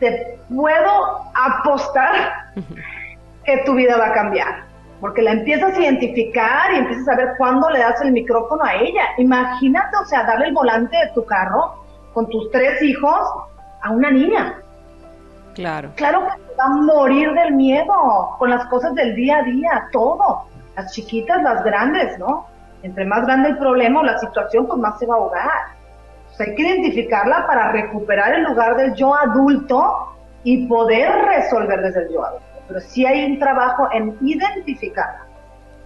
te 0.01 0.39
puedo 0.55 0.91
apostar 1.35 2.15
que 3.45 3.59
tu 3.65 3.75
vida 3.75 3.97
va 3.97 4.09
a 4.09 4.13
cambiar. 4.13 4.65
Porque 5.01 5.23
la 5.23 5.33
empiezas 5.33 5.77
a 5.77 5.81
identificar 5.81 6.75
y 6.75 6.79
empiezas 6.79 7.09
a 7.09 7.17
ver 7.17 7.29
cuándo 7.39 7.71
le 7.71 7.79
das 7.79 8.01
el 8.03 8.13
micrófono 8.13 8.63
a 8.63 8.75
ella. 8.75 9.03
Imagínate, 9.17 9.97
o 9.97 10.05
sea, 10.05 10.25
darle 10.25 10.49
el 10.49 10.55
volante 10.55 10.97
de 10.97 11.13
tu 11.15 11.25
carro 11.25 11.85
con 12.13 12.29
tus 12.29 12.51
tres 12.51 12.83
hijos 12.83 13.19
a 13.83 13.91
una 13.91 14.11
niña. 14.11 14.57
Claro. 15.55 15.91
Claro 15.97 16.21
que 16.27 16.55
va 16.55 16.65
a 16.65 16.69
morir 16.69 17.33
del 17.33 17.55
miedo 17.55 18.37
con 18.39 18.51
las 18.51 18.67
cosas 18.67 18.95
del 18.95 19.15
día 19.15 19.39
a 19.39 19.43
día, 19.43 19.89
todo. 19.93 20.45
Las 20.77 20.93
chiquitas, 20.93 21.43
las 21.43 21.65
grandes, 21.65 22.19
¿no? 22.19 22.47
Entre 22.83 23.05
más 23.05 23.27
grande 23.27 23.51
el 23.51 23.59
problema 23.59 24.01
o 24.01 24.03
la 24.05 24.19
situación, 24.19 24.67
pues 24.67 24.79
más 24.79 24.99
se 24.99 25.07
va 25.07 25.15
a 25.15 25.19
ahogar. 25.19 25.51
hay 26.39 26.55
que 26.55 26.63
identificarla 26.63 27.47
para 27.47 27.73
recuperar 27.73 28.35
el 28.35 28.45
lugar 28.45 28.77
del 28.77 28.95
yo 28.95 29.15
adulto 29.15 30.15
y 30.45 30.67
poder 30.67 31.11
resolver 31.27 31.83
desde 31.83 32.03
el 32.05 32.13
yo 32.13 32.25
adulto. 32.25 32.47
Pero 32.69 32.81
sí 32.81 33.05
hay 33.05 33.33
un 33.33 33.39
trabajo 33.39 33.89
en 33.93 34.17
identificarla. 34.23 35.30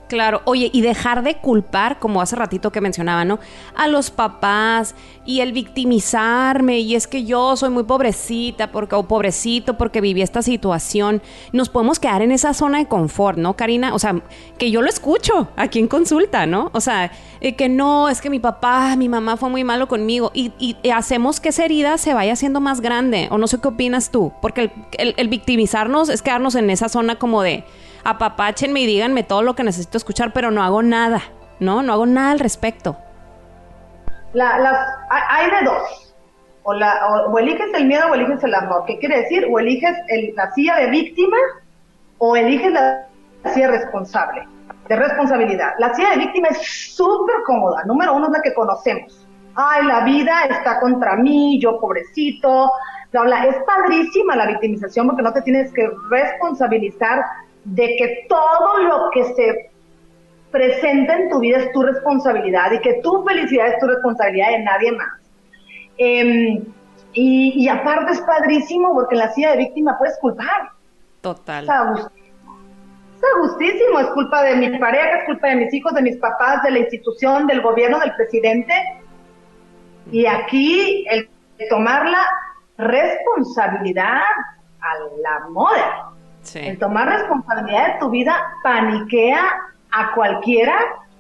Claro, 0.08 0.42
oye, 0.44 0.70
y 0.73 0.82
dejar 0.82 1.23
de 1.23 1.37
culpar, 1.37 1.99
como 1.99 2.20
hace 2.20 2.37
ratito 2.37 2.70
que 2.70 2.82
mencionaba, 2.82 3.25
¿no? 3.25 3.38
A 3.75 3.88
los 3.88 4.11
papás 4.11 4.94
y 5.25 5.40
el 5.40 5.52
victimizarme 5.52 6.80
y 6.80 6.94
es 6.94 7.06
que 7.06 7.25
yo 7.25 7.56
soy 7.56 7.70
muy 7.70 7.84
pobrecita 7.84 8.70
porque, 8.70 8.96
o 8.96 9.08
pobrecito 9.08 9.78
porque 9.78 10.02
viví 10.02 10.20
esta 10.20 10.42
situación. 10.42 11.23
Nos 11.52 11.70
podemos 11.70 11.99
quedar 11.99 12.20
en 12.20 12.32
esa 12.32 12.52
zona 12.52 12.78
de 12.78 12.87
confort, 12.87 13.38
¿no, 13.38 13.56
Karina? 13.56 13.94
O 13.94 13.99
sea, 13.99 14.23
que 14.58 14.70
yo 14.70 14.82
lo 14.82 14.90
escucho 14.90 15.49
aquí 15.56 15.78
en 15.78 15.88
consulta, 15.88 16.44
¿no? 16.44 16.70
O 16.75 16.80
sea, 16.80 17.11
eh, 17.40 17.56
que 17.56 17.70
no, 17.70 18.11
es 18.11 18.20
que 18.20 18.28
mi 18.28 18.40
papá, 18.40 18.96
mi 18.96 19.08
mamá 19.08 19.38
fue 19.38 19.49
muy 19.49 19.64
malo 19.64 19.88
conmigo 19.88 20.32
y, 20.34 20.52
hacemos 20.92 21.40
que 21.40 21.49
esa 21.49 21.64
herida 21.64 21.96
se 21.96 22.12
vaya 22.12 22.34
haciendo 22.34 22.61
más 22.61 22.82
grande. 22.82 23.28
O 23.30 23.38
no 23.38 23.46
sé 23.46 23.58
qué 23.58 23.68
opinas 23.68 24.11
tú, 24.11 24.34
porque 24.42 24.70
el 24.99 25.28
victimizarnos 25.28 26.11
es 26.11 26.20
quedarnos 26.20 26.54
en 26.56 26.68
esa 26.68 26.90
zona 26.90 27.16
como 27.18 27.42
de 27.42 27.64
apapáchenme 28.04 28.80
y 28.80 28.87
díganme 28.87 29.23
todo 29.23 29.42
lo 29.42 29.54
que 29.54 29.64
necesito 29.64 29.96
escuchar, 29.96 30.32
pero 30.32 30.50
no 30.50 30.62
hago 30.62 30.82
nada, 30.82 31.23
¿no? 31.61 31.82
No 31.82 31.92
hago 31.92 32.06
nada 32.06 32.32
al 32.32 32.38
respecto. 32.38 32.96
La, 34.32 34.96
hay 35.11 35.50
de 35.50 35.64
dos. 35.64 36.14
O, 36.64 36.73
la, 36.75 36.99
eliges 37.38 37.73
el 37.75 37.87
miedo 37.87 38.08
o 38.11 38.14
eliges 38.14 38.42
el 38.42 38.54
amor. 38.54 38.84
¿Qué 38.87 38.99
quiere 38.99 39.20
decir? 39.20 39.46
O 39.50 39.58
eliges 39.58 39.96
el, 40.08 40.34
la 40.34 40.50
silla 40.52 40.76
de 40.76 40.90
víctima 40.90 41.37
o 42.18 42.37
eliges 42.37 42.73
la, 42.73 43.06
silla 43.52 43.68
responsable, 43.68 44.46
de 44.88 44.96
responsabilidad. 44.96 45.73
La 45.78 45.92
silla 45.94 46.11
de 46.11 46.18
víctima 46.18 46.49
es 46.49 46.94
súper 46.94 47.37
cómoda. 47.44 47.84
Número 47.84 48.14
uno 48.14 48.26
es 48.26 48.32
la 48.32 48.40
que 48.40 48.54
conocemos. 48.54 49.26
Ay, 49.54 49.84
la 49.84 50.04
vida 50.04 50.44
está 50.49 50.80
contra 50.80 51.16
mí, 51.16 51.61
yo 51.61 51.78
pobrecito, 51.78 52.70
bla, 53.12 53.44
Es 53.44 53.56
padrísima 53.64 54.34
la 54.34 54.46
victimización 54.46 55.06
porque 55.06 55.23
no 55.23 55.32
te 55.32 55.42
tienes 55.42 55.73
que 55.73 55.88
responsabilizar 56.11 57.25
de 57.64 57.97
que 57.97 58.26
todo 58.28 58.78
lo 58.78 59.11
que 59.12 59.25
se 59.35 59.71
presenta 60.50 61.14
en 61.14 61.30
tu 61.30 61.40
vida 61.40 61.59
es 61.59 61.73
tu 61.73 61.83
responsabilidad 61.83 62.71
y 62.73 62.80
que 62.80 63.00
tu 63.02 63.25
felicidad 63.25 63.68
es 63.68 63.78
tu 63.80 63.87
responsabilidad 63.87 64.50
de 64.50 64.59
nadie 64.61 64.92
más. 64.92 65.21
Em, 65.99 66.64
y, 67.12 67.68
aparte 67.68 68.12
es 68.12 68.21
padrísimo 68.23 68.92
porque 68.92 69.14
en 69.14 69.21
la 69.21 69.33
silla 69.33 69.52
de 69.52 69.59
víctima 69.59 69.97
puedes 69.99 70.16
culpar. 70.21 70.71
Total. 71.21 71.64
Es 71.64 73.40
gustísimo, 73.40 74.00
es 74.00 74.06
culpa 74.09 74.42
de 74.42 74.56
mi 74.56 74.78
pareja, 74.78 75.18
es 75.18 75.25
culpa 75.25 75.49
de 75.49 75.56
mis 75.56 75.73
hijos, 75.73 75.94
de 75.94 76.02
mis 76.02 76.16
papás, 76.18 76.62
de 76.62 76.73
la 76.73 76.80
institución, 76.80 77.47
del 77.47 77.62
gobierno, 77.62 77.99
del 78.00 78.14
presidente. 78.14 78.75
Y 80.12 80.26
aquí 80.26 81.06
el 81.09 81.28
tomar 81.71 82.06
la 82.06 82.26
responsabilidad 82.76 84.23
a 84.80 84.94
la 85.23 85.49
moda 85.49 86.13
el 86.54 86.78
tomar 86.78 87.08
responsabilidad 87.08 87.94
de 87.94 88.00
tu 88.00 88.10
vida 88.10 88.36
paniquea 88.62 89.42
a 89.90 90.14
cualquiera 90.14 90.76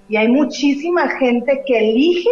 y 0.08 0.16
hay 0.16 0.28
muchísima 0.28 1.08
gente 1.08 1.62
que 1.66 1.78
elige 1.78 2.30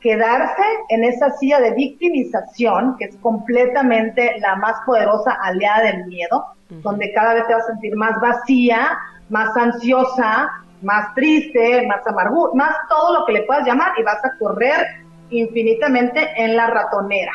quedarse 0.00 0.62
en 0.88 1.04
esa 1.04 1.30
silla 1.30 1.60
de 1.60 1.72
victimización, 1.72 2.96
que 2.98 3.06
es 3.06 3.16
completamente 3.16 4.38
la 4.40 4.56
más 4.56 4.74
poderosa 4.84 5.32
aliada 5.42 5.84
del 5.84 6.06
miedo, 6.06 6.44
donde 6.68 7.12
cada 7.12 7.34
vez 7.34 7.46
te 7.46 7.54
vas 7.54 7.64
a 7.64 7.72
sentir 7.72 7.96
más 7.96 8.20
vacía, 8.20 8.98
más 9.28 9.56
ansiosa, 9.56 10.50
más 10.82 11.14
triste, 11.14 11.86
más 11.86 12.06
amargura, 12.06 12.52
más 12.54 12.76
todo 12.88 13.18
lo 13.18 13.26
que 13.26 13.32
le 13.32 13.42
puedas 13.42 13.66
llamar 13.66 13.92
y 13.98 14.02
vas 14.02 14.24
a 14.24 14.36
correr 14.38 14.86
infinitamente 15.30 16.28
en 16.36 16.56
la 16.56 16.68
ratonera. 16.68 17.32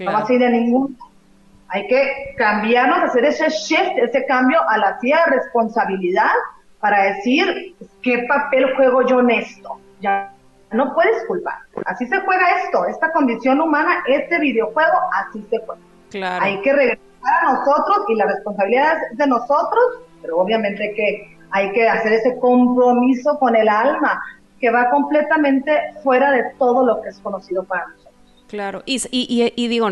No 0.00 0.12
vas 0.12 0.28
a 0.28 0.32
ir 0.32 0.44
a 0.44 0.50
ningún 0.50 0.96
hay 1.68 1.86
que 1.86 2.34
cambiarnos, 2.36 3.10
hacer 3.10 3.24
ese 3.24 3.48
shift, 3.50 3.98
ese 3.98 4.24
cambio 4.26 4.58
a 4.68 4.78
la 4.78 4.98
tía 4.98 5.18
de 5.26 5.36
responsabilidad 5.36 6.32
para 6.80 7.14
decir 7.14 7.76
qué 8.02 8.24
papel 8.28 8.74
juego 8.76 9.06
yo 9.06 9.20
en 9.20 9.30
esto. 9.30 9.78
Ya 10.00 10.32
no 10.72 10.94
puedes 10.94 11.24
culpar. 11.26 11.58
Así 11.84 12.06
se 12.06 12.20
juega 12.20 12.62
esto, 12.62 12.86
esta 12.86 13.12
condición 13.12 13.60
humana, 13.60 14.02
este 14.06 14.38
videojuego, 14.38 14.98
así 15.12 15.44
se 15.50 15.58
juega. 15.58 15.82
Claro. 16.10 16.44
Hay 16.44 16.60
que 16.62 16.72
regresar 16.72 16.98
a 17.24 17.52
nosotros 17.52 17.98
y 18.08 18.14
la 18.14 18.26
responsabilidad 18.26 18.96
es 19.10 19.18
de 19.18 19.26
nosotros, 19.26 19.84
pero 20.22 20.38
obviamente 20.38 20.92
que 20.94 21.36
hay 21.50 21.72
que 21.72 21.88
hacer 21.88 22.12
ese 22.12 22.38
compromiso 22.38 23.38
con 23.38 23.56
el 23.56 23.68
alma 23.68 24.22
que 24.60 24.70
va 24.70 24.90
completamente 24.90 25.94
fuera 26.02 26.30
de 26.32 26.44
todo 26.58 26.84
lo 26.84 27.00
que 27.02 27.10
es 27.10 27.18
conocido 27.20 27.64
para 27.64 27.82
nosotros. 27.82 27.97
Claro, 28.48 28.82
y, 28.86 28.98
y, 29.10 29.68
digo, 29.68 29.88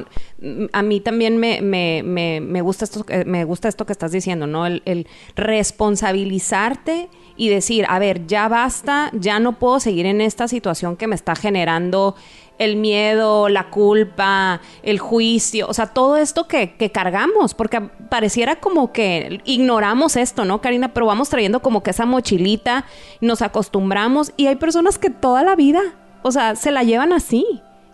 a 0.72 0.82
mí 0.82 1.00
también 1.00 1.36
me, 1.36 1.60
me, 1.60 2.02
me, 2.02 2.40
me, 2.40 2.62
gusta 2.62 2.86
esto, 2.86 3.04
eh, 3.10 3.24
me 3.26 3.44
gusta 3.44 3.68
esto 3.68 3.84
que 3.84 3.92
estás 3.92 4.12
diciendo, 4.12 4.46
¿no? 4.46 4.64
El, 4.64 4.80
el, 4.86 5.06
responsabilizarte 5.34 7.10
y 7.36 7.50
decir, 7.50 7.84
a 7.86 7.98
ver, 7.98 8.26
ya 8.26 8.48
basta, 8.48 9.10
ya 9.12 9.40
no 9.40 9.58
puedo 9.58 9.78
seguir 9.78 10.06
en 10.06 10.22
esta 10.22 10.48
situación 10.48 10.96
que 10.96 11.06
me 11.06 11.14
está 11.14 11.36
generando 11.36 12.16
el 12.58 12.76
miedo, 12.76 13.50
la 13.50 13.68
culpa, 13.68 14.62
el 14.82 14.98
juicio, 14.98 15.68
o 15.68 15.74
sea, 15.74 15.88
todo 15.88 16.16
esto 16.16 16.48
que, 16.48 16.76
que 16.76 16.90
cargamos, 16.90 17.52
porque 17.52 17.82
pareciera 18.08 18.56
como 18.56 18.90
que 18.90 19.42
ignoramos 19.44 20.16
esto, 20.16 20.46
¿no, 20.46 20.62
Karina? 20.62 20.94
Pero 20.94 21.04
vamos 21.04 21.28
trayendo 21.28 21.60
como 21.60 21.82
que 21.82 21.90
esa 21.90 22.06
mochilita, 22.06 22.86
nos 23.20 23.42
acostumbramos 23.42 24.32
y 24.38 24.46
hay 24.46 24.56
personas 24.56 24.98
que 24.98 25.10
toda 25.10 25.42
la 25.42 25.56
vida, 25.56 25.82
o 26.22 26.32
sea, 26.32 26.56
se 26.56 26.70
la 26.70 26.84
llevan 26.84 27.12
así. 27.12 27.44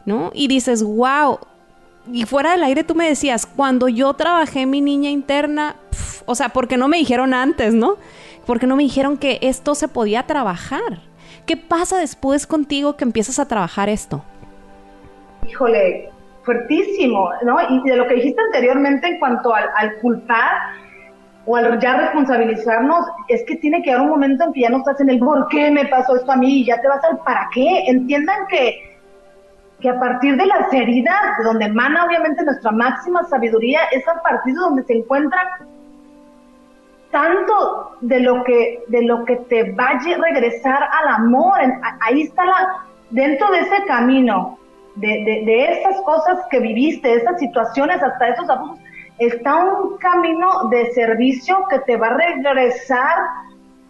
¿No? 0.04 0.30
Y 0.34 0.48
dices, 0.48 0.82
wow. 0.82 1.38
Y 2.12 2.24
fuera 2.24 2.52
del 2.52 2.64
aire 2.64 2.84
tú 2.84 2.94
me 2.94 3.08
decías, 3.08 3.46
cuando 3.46 3.88
yo 3.88 4.12
trabajé 4.14 4.66
mi 4.66 4.80
niña 4.80 5.10
interna, 5.10 5.76
o 6.26 6.34
sea, 6.34 6.48
porque 6.48 6.76
no 6.76 6.88
me 6.88 6.98
dijeron 6.98 7.34
antes, 7.34 7.74
¿no? 7.74 7.96
Porque 8.46 8.66
no 8.66 8.76
me 8.76 8.82
dijeron 8.82 9.16
que 9.18 9.38
esto 9.42 9.74
se 9.74 9.88
podía 9.88 10.24
trabajar. 10.24 11.00
¿Qué 11.46 11.56
pasa 11.56 11.98
después 11.98 12.46
contigo 12.46 12.96
que 12.96 13.04
empiezas 13.04 13.38
a 13.38 13.46
trabajar 13.46 13.88
esto? 13.88 14.22
Híjole, 15.48 16.10
fuertísimo, 16.42 17.30
¿no? 17.44 17.56
Y 17.68 17.88
de 17.88 17.96
lo 17.96 18.06
que 18.06 18.14
dijiste 18.14 18.40
anteriormente 18.40 19.06
en 19.06 19.18
cuanto 19.18 19.54
al, 19.54 19.64
al 19.76 19.96
culpar 20.00 20.50
o 21.46 21.56
al 21.56 21.80
ya 21.80 21.96
responsabilizarnos, 21.96 23.04
es 23.28 23.42
que 23.46 23.56
tiene 23.56 23.82
que 23.82 23.90
haber 23.90 24.02
un 24.02 24.10
momento 24.10 24.44
en 24.44 24.52
que 24.52 24.60
ya 24.60 24.70
no 24.70 24.78
estás 24.78 25.00
en 25.00 25.10
el 25.10 25.18
por 25.18 25.48
qué 25.48 25.70
me 25.70 25.86
pasó 25.86 26.16
esto 26.16 26.30
a 26.30 26.36
mí 26.36 26.64
ya 26.64 26.80
te 26.80 26.88
vas 26.88 27.02
al 27.04 27.18
para 27.18 27.48
qué. 27.52 27.84
Entiendan 27.86 28.46
que 28.48 28.91
que 29.82 29.90
a 29.90 29.98
partir 29.98 30.36
de 30.36 30.46
las 30.46 30.72
heridas, 30.72 31.20
de 31.38 31.44
donde 31.44 31.66
emana 31.66 32.04
obviamente 32.04 32.44
nuestra 32.44 32.70
máxima 32.70 33.24
sabiduría, 33.24 33.80
es 33.90 34.06
a 34.08 34.22
partir 34.22 34.54
de 34.54 34.60
donde 34.60 34.84
se 34.84 34.94
encuentra 34.94 35.58
tanto 37.10 37.96
de 38.00 38.20
lo 38.20 38.42
que 38.44 38.84
de 38.88 39.02
lo 39.02 39.24
que 39.24 39.36
te 39.36 39.72
va 39.72 39.88
a 39.88 39.98
regresar 39.98 40.82
al 40.82 41.14
amor. 41.16 41.58
Ahí 42.00 42.22
está 42.22 42.46
la, 42.46 42.86
dentro 43.10 43.50
de 43.50 43.58
ese 43.58 43.84
camino, 43.86 44.58
de, 44.94 45.08
de, 45.08 45.44
de 45.44 45.72
esas 45.72 46.00
cosas 46.02 46.38
que 46.50 46.60
viviste, 46.60 47.12
esas 47.12 47.38
situaciones, 47.38 48.02
hasta 48.02 48.28
esos 48.28 48.48
abusos, 48.48 48.78
está 49.18 49.56
un 49.56 49.98
camino 49.98 50.68
de 50.70 50.92
servicio 50.92 51.64
que 51.68 51.80
te 51.80 51.96
va 51.96 52.06
a 52.06 52.16
regresar 52.16 53.16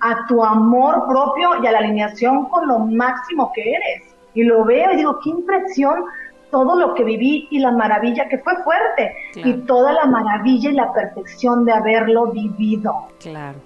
a 0.01 0.27
tu 0.27 0.43
amor 0.43 1.07
propio 1.07 1.63
y 1.63 1.67
a 1.67 1.73
la 1.73 1.79
alineación 1.79 2.47
con 2.47 2.67
lo 2.67 2.81
máximo 2.81 3.53
que 3.55 3.75
eres 3.75 4.12
y 4.35 4.45
lo 4.45 4.65
veo 4.65 4.93
y 4.93 4.97
digo, 4.97 5.19
qué 5.23 5.31
impresión 5.31 6.05
todo 6.51 6.79
lo 6.79 6.95
que 6.95 7.03
viví 7.03 7.49
y 7.51 7.59
la 7.59 7.73
maravilla 7.73 8.29
que 8.29 8.39
fue 8.39 8.55
fuerte 8.63 9.17
y 9.37 9.55
toda 9.67 9.93
la 9.93 10.05
maravilla 10.05 10.71
y 10.71 10.75
la 10.75 10.93
perfección 10.93 11.65
de 11.65 11.73
haberlo 11.73 12.27
vivido. 12.27 13.09
Claro. 13.21 13.59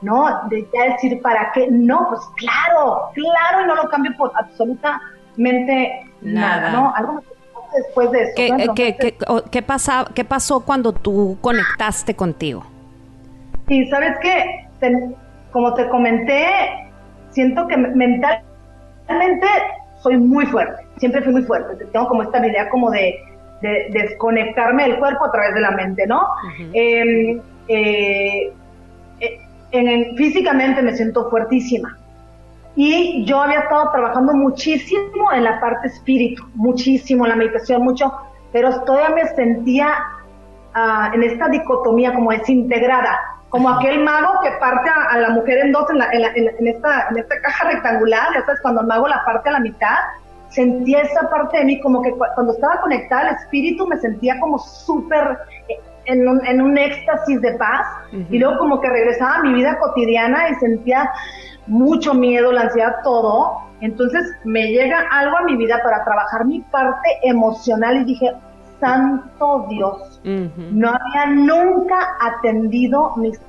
¿No? 0.00 0.48
De 0.48 0.66
ya 0.72 0.92
decir, 0.92 1.20
¿para 1.20 1.50
qué? 1.52 1.68
No, 1.70 2.06
pues 2.08 2.20
claro, 2.36 3.10
claro, 3.14 3.64
y 3.64 3.66
no 3.66 3.74
lo 3.74 3.88
cambio 3.88 4.12
por 4.16 4.30
absolutamente 4.36 6.06
nada, 6.20 6.70
¿no? 6.70 6.94
Algo 6.94 7.20
después 7.74 8.10
de 8.12 8.22
eso. 8.22 8.32
¿Qué, 8.36 8.50
¿qué, 8.76 8.96
qué, 8.96 9.16
qué, 9.50 9.62
pasa, 9.62 10.06
¿Qué 10.14 10.24
pasó 10.24 10.60
cuando 10.60 10.92
tú 10.92 11.38
conectaste 11.40 12.14
contigo? 12.14 12.64
Sí, 13.66 13.86
¿sabes 13.88 14.16
qué? 14.20 14.60
como 15.50 15.72
te 15.72 15.88
comenté, 15.88 16.46
siento 17.30 17.66
que 17.66 17.76
mentalmente 17.78 19.46
soy 20.04 20.18
muy 20.18 20.44
fuerte, 20.46 20.86
siempre 20.98 21.22
fui 21.22 21.32
muy 21.32 21.42
fuerte, 21.44 21.82
tengo 21.86 22.06
como 22.08 22.22
esta 22.22 22.46
idea 22.46 22.68
como 22.68 22.90
de, 22.90 23.20
desconectarme 23.62 24.82
del 24.82 24.98
cuerpo 24.98 25.24
a 25.24 25.32
través 25.32 25.54
de 25.54 25.60
la 25.62 25.70
mente, 25.70 26.06
¿no? 26.06 26.20
Em, 26.74 27.40
eh, 27.66 28.52
eh, 29.20 29.40
en, 29.70 30.14
físicamente 30.16 30.82
me 30.82 30.94
siento 30.94 31.30
fuertísima. 31.30 31.96
Y 32.76 33.24
yo 33.24 33.40
había 33.40 33.60
estado 33.60 33.90
trabajando 33.90 34.34
muchísimo 34.34 35.32
en 35.32 35.44
la 35.44 35.58
parte 35.60 35.88
espíritu, 35.88 36.44
muchísimo 36.54 37.24
en 37.24 37.30
la 37.30 37.36
meditación, 37.36 37.82
mucho, 37.82 38.12
pero 38.52 38.82
todavía 38.84 39.14
me 39.14 39.26
sentía 39.28 39.94
ah, 40.74 41.10
en 41.14 41.22
esta 41.22 41.48
dicotomía 41.48 42.12
como 42.12 42.32
desintegrada, 42.32 43.18
como 43.54 43.68
aquel 43.68 44.02
mago 44.02 44.40
que 44.42 44.50
parte 44.58 44.90
a, 44.90 45.16
la 45.16 45.30
mujer 45.30 45.58
en 45.58 45.70
dos 45.70 45.84
en, 45.88 46.66
esta, 46.66 47.06
en 47.08 47.18
esta 47.18 47.40
caja 47.40 47.68
rectangular, 47.70 48.34
ya 48.34 48.44
sabes, 48.44 48.60
cuando 48.60 48.80
el 48.80 48.88
mago 48.88 49.06
la 49.06 49.24
parte 49.24 49.48
a 49.48 49.52
la 49.52 49.60
mitad, 49.60 49.94
sentía 50.48 51.02
esa 51.02 51.30
parte 51.30 51.58
de 51.58 51.64
mí 51.64 51.80
como 51.80 52.02
que 52.02 52.10
cuando 52.10 52.52
estaba 52.52 52.80
conectada 52.80 53.28
al 53.28 53.36
espíritu 53.36 53.86
me 53.86 53.96
sentía 53.98 54.40
como 54.40 54.58
súper, 54.58 55.38
eh, 55.68 55.78
en 56.06 56.26
un, 56.26 56.44
en 56.44 56.62
un 56.62 56.76
éxtasis 56.76 57.40
de 57.42 57.52
paz 57.52 57.86
y 58.28 58.40
luego 58.40 58.58
como 58.58 58.80
que 58.80 58.88
regresaba 58.88 59.36
a 59.36 59.42
mi 59.42 59.54
vida 59.54 59.78
cotidiana 59.78 60.48
y 60.48 60.56
sentía 60.56 61.08
mucho 61.68 62.12
miedo, 62.12 62.50
la 62.50 62.62
ansiedad, 62.62 62.96
todo. 63.04 63.58
Entonces 63.82 64.32
me 64.42 64.66
llega 64.66 64.98
algo 65.12 65.38
a 65.38 65.42
mi 65.42 65.56
vida 65.56 65.78
para 65.84 66.02
trabajar 66.02 66.44
mi 66.44 66.60
parte 66.60 67.08
emocional 67.22 67.98
y 67.98 68.04
dije, 68.04 68.32
santo 68.80 69.66
Dios, 69.68 70.20
no 70.24 70.88
había 70.88 71.26
nunca 71.34 72.16
atendido 72.20 73.14
mis 73.16 73.40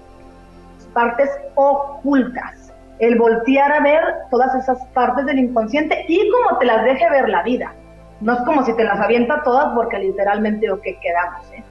partes 0.94 1.30
ocultas. 1.56 2.74
El 3.00 3.20
voltear 3.20 3.72
a 3.74 3.82
ver 3.82 4.02
todas 4.32 4.56
esas 4.56 4.84
partes 4.94 5.26
del 5.26 5.40
inconsciente 5.40 6.06
y 6.08 6.30
como 6.32 6.58
te 6.58 6.66
las 6.66 6.84
deje 6.86 7.10
ver 7.10 7.28
la 7.28 7.44
vida. 7.44 7.74
No 8.22 8.34
es 8.34 8.40
como 8.42 8.64
si 8.64 8.74
te 8.76 8.86
las 8.86 9.00
avienta 9.00 9.44
todas 9.44 9.74
porque 9.76 10.00
literalmente 10.00 10.68
lo 10.68 10.80
que 10.80 10.98
quedamos. 11.00 11.52
¿eh? 11.52 11.64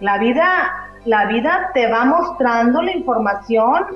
La 0.00 0.18
vida, 0.18 0.90
la 1.04 1.26
vida 1.26 1.70
te 1.72 1.88
va 1.88 2.04
mostrando 2.04 2.82
la 2.82 2.92
información 2.92 3.86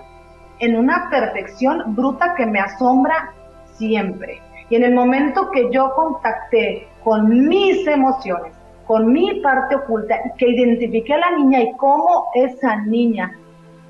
en 0.60 0.76
una 0.76 1.08
perfección 1.10 1.96
bruta 1.96 2.34
que 2.36 2.46
me 2.46 2.60
asombra 2.60 3.32
siempre. 3.72 4.40
Y 4.68 4.76
en 4.76 4.84
el 4.84 4.94
momento 4.94 5.50
que 5.50 5.68
yo 5.72 5.92
contacté 5.94 6.86
con 7.02 7.48
mis 7.48 7.86
emociones, 7.88 8.52
con 8.90 9.12
mi 9.12 9.40
parte 9.40 9.76
oculta, 9.76 10.16
que 10.36 10.48
identifiqué 10.48 11.14
a 11.14 11.18
la 11.18 11.30
niña 11.36 11.62
y 11.62 11.76
cómo 11.76 12.26
esa 12.34 12.74
niña 12.74 13.38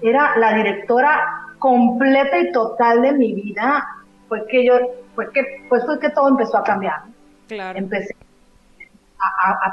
era 0.03 0.37
la 0.37 0.53
directora 0.53 1.47
completa 1.59 2.39
y 2.39 2.53
total 2.53 3.01
de 3.01 3.13
mi 3.13 3.33
vida, 3.33 3.83
fue 4.29 4.47
que 4.47 4.63
yo, 4.63 4.75
fue 5.15 5.33
que, 5.33 5.65
pues 5.71 5.87
fue 5.87 5.99
que 6.01 6.11
todo 6.11 6.29
empezó 6.29 6.59
a 6.59 6.65
cambiar. 6.65 7.01
Claro. 7.49 7.79
Empecé 7.79 8.15
a, 9.19 9.73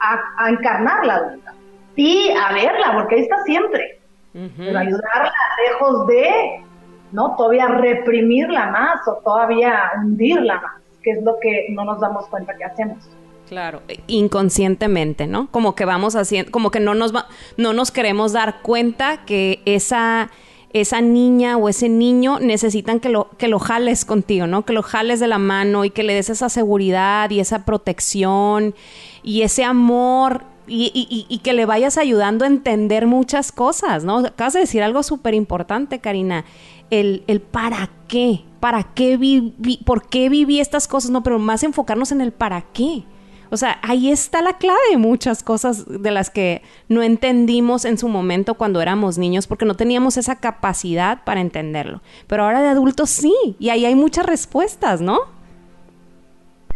a, 0.00 0.20
a, 0.38 0.48
encarnar 0.48 1.04
la 1.04 1.16
adulta 1.16 1.52
y 1.94 2.30
a 2.30 2.54
verla, 2.54 2.94
porque 2.94 3.16
ahí 3.16 3.20
está 3.20 3.42
siempre. 3.42 4.00
Pero 4.32 4.78
ayudarla 4.78 5.32
lejos 5.68 6.06
de, 6.06 6.64
¿no? 7.12 7.36
Todavía 7.36 7.68
reprimirla 7.68 8.70
más 8.70 9.06
o 9.06 9.20
todavía 9.22 9.92
hundirla 9.98 10.62
más, 10.62 10.80
que 11.02 11.10
es 11.10 11.22
lo 11.22 11.38
que 11.42 11.66
no 11.72 11.84
nos 11.84 12.00
damos 12.00 12.26
cuenta 12.28 12.56
que 12.56 12.64
hacemos. 12.64 13.06
Claro, 13.52 13.82
e, 13.86 14.00
inconscientemente, 14.06 15.26
¿no? 15.26 15.50
Como 15.50 15.74
que 15.74 15.84
vamos 15.84 16.16
haciendo, 16.16 16.50
como 16.50 16.70
que 16.70 16.80
no 16.80 16.94
nos 16.94 17.14
va, 17.14 17.28
no 17.58 17.74
nos 17.74 17.90
queremos 17.90 18.32
dar 18.32 18.62
cuenta 18.62 19.26
que 19.26 19.60
esa 19.66 20.30
esa 20.72 21.02
niña 21.02 21.58
o 21.58 21.68
ese 21.68 21.90
niño 21.90 22.38
necesitan 22.40 22.98
que 22.98 23.10
lo, 23.10 23.28
que 23.36 23.48
lo 23.48 23.58
jales 23.58 24.06
contigo, 24.06 24.46
¿no? 24.46 24.64
Que 24.64 24.72
lo 24.72 24.82
jales 24.82 25.20
de 25.20 25.26
la 25.26 25.36
mano 25.36 25.84
y 25.84 25.90
que 25.90 26.02
le 26.02 26.14
des 26.14 26.30
esa 26.30 26.48
seguridad 26.48 27.28
y 27.28 27.40
esa 27.40 27.66
protección 27.66 28.74
y 29.22 29.42
ese 29.42 29.64
amor 29.64 30.44
y, 30.66 31.38
que 31.44 31.52
le 31.52 31.66
vayas 31.66 31.98
ayudando 31.98 32.46
a 32.46 32.48
entender 32.48 33.06
muchas 33.06 33.52
cosas, 33.52 34.02
¿no? 34.02 34.20
Acabas 34.20 34.54
de 34.54 34.60
decir 34.60 34.82
algo 34.82 35.02
súper 35.02 35.34
importante, 35.34 35.98
Karina, 35.98 36.46
el, 36.88 37.22
el 37.26 37.42
para 37.42 37.90
qué, 38.08 38.44
para 38.60 38.82
qué 38.94 39.18
viví, 39.18 39.76
por 39.84 40.08
qué 40.08 40.30
viví 40.30 40.58
estas 40.58 40.88
cosas, 40.88 41.10
no, 41.10 41.22
pero 41.22 41.38
más 41.38 41.62
enfocarnos 41.64 42.12
en 42.12 42.22
el 42.22 42.32
para 42.32 42.62
qué. 42.72 43.04
O 43.52 43.58
sea, 43.58 43.78
ahí 43.82 44.10
está 44.10 44.40
la 44.40 44.56
clave 44.56 44.80
de 44.92 44.96
muchas 44.96 45.42
cosas 45.42 45.84
de 45.86 46.10
las 46.10 46.30
que 46.30 46.62
no 46.88 47.02
entendimos 47.02 47.84
en 47.84 47.98
su 47.98 48.08
momento 48.08 48.54
cuando 48.54 48.80
éramos 48.80 49.18
niños 49.18 49.46
porque 49.46 49.66
no 49.66 49.74
teníamos 49.74 50.16
esa 50.16 50.36
capacidad 50.36 51.22
para 51.24 51.42
entenderlo. 51.42 52.00
Pero 52.26 52.44
ahora 52.44 52.62
de 52.62 52.68
adultos 52.68 53.10
sí, 53.10 53.34
y 53.58 53.68
ahí 53.68 53.84
hay 53.84 53.94
muchas 53.94 54.24
respuestas, 54.24 55.02
¿no? 55.02 55.18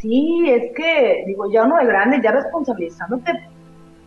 Sí, 0.00 0.44
es 0.46 0.76
que, 0.76 1.24
digo, 1.26 1.50
ya 1.50 1.64
uno 1.64 1.78
de 1.78 1.86
grande, 1.86 2.20
ya 2.22 2.32
responsabilizándote, 2.32 3.32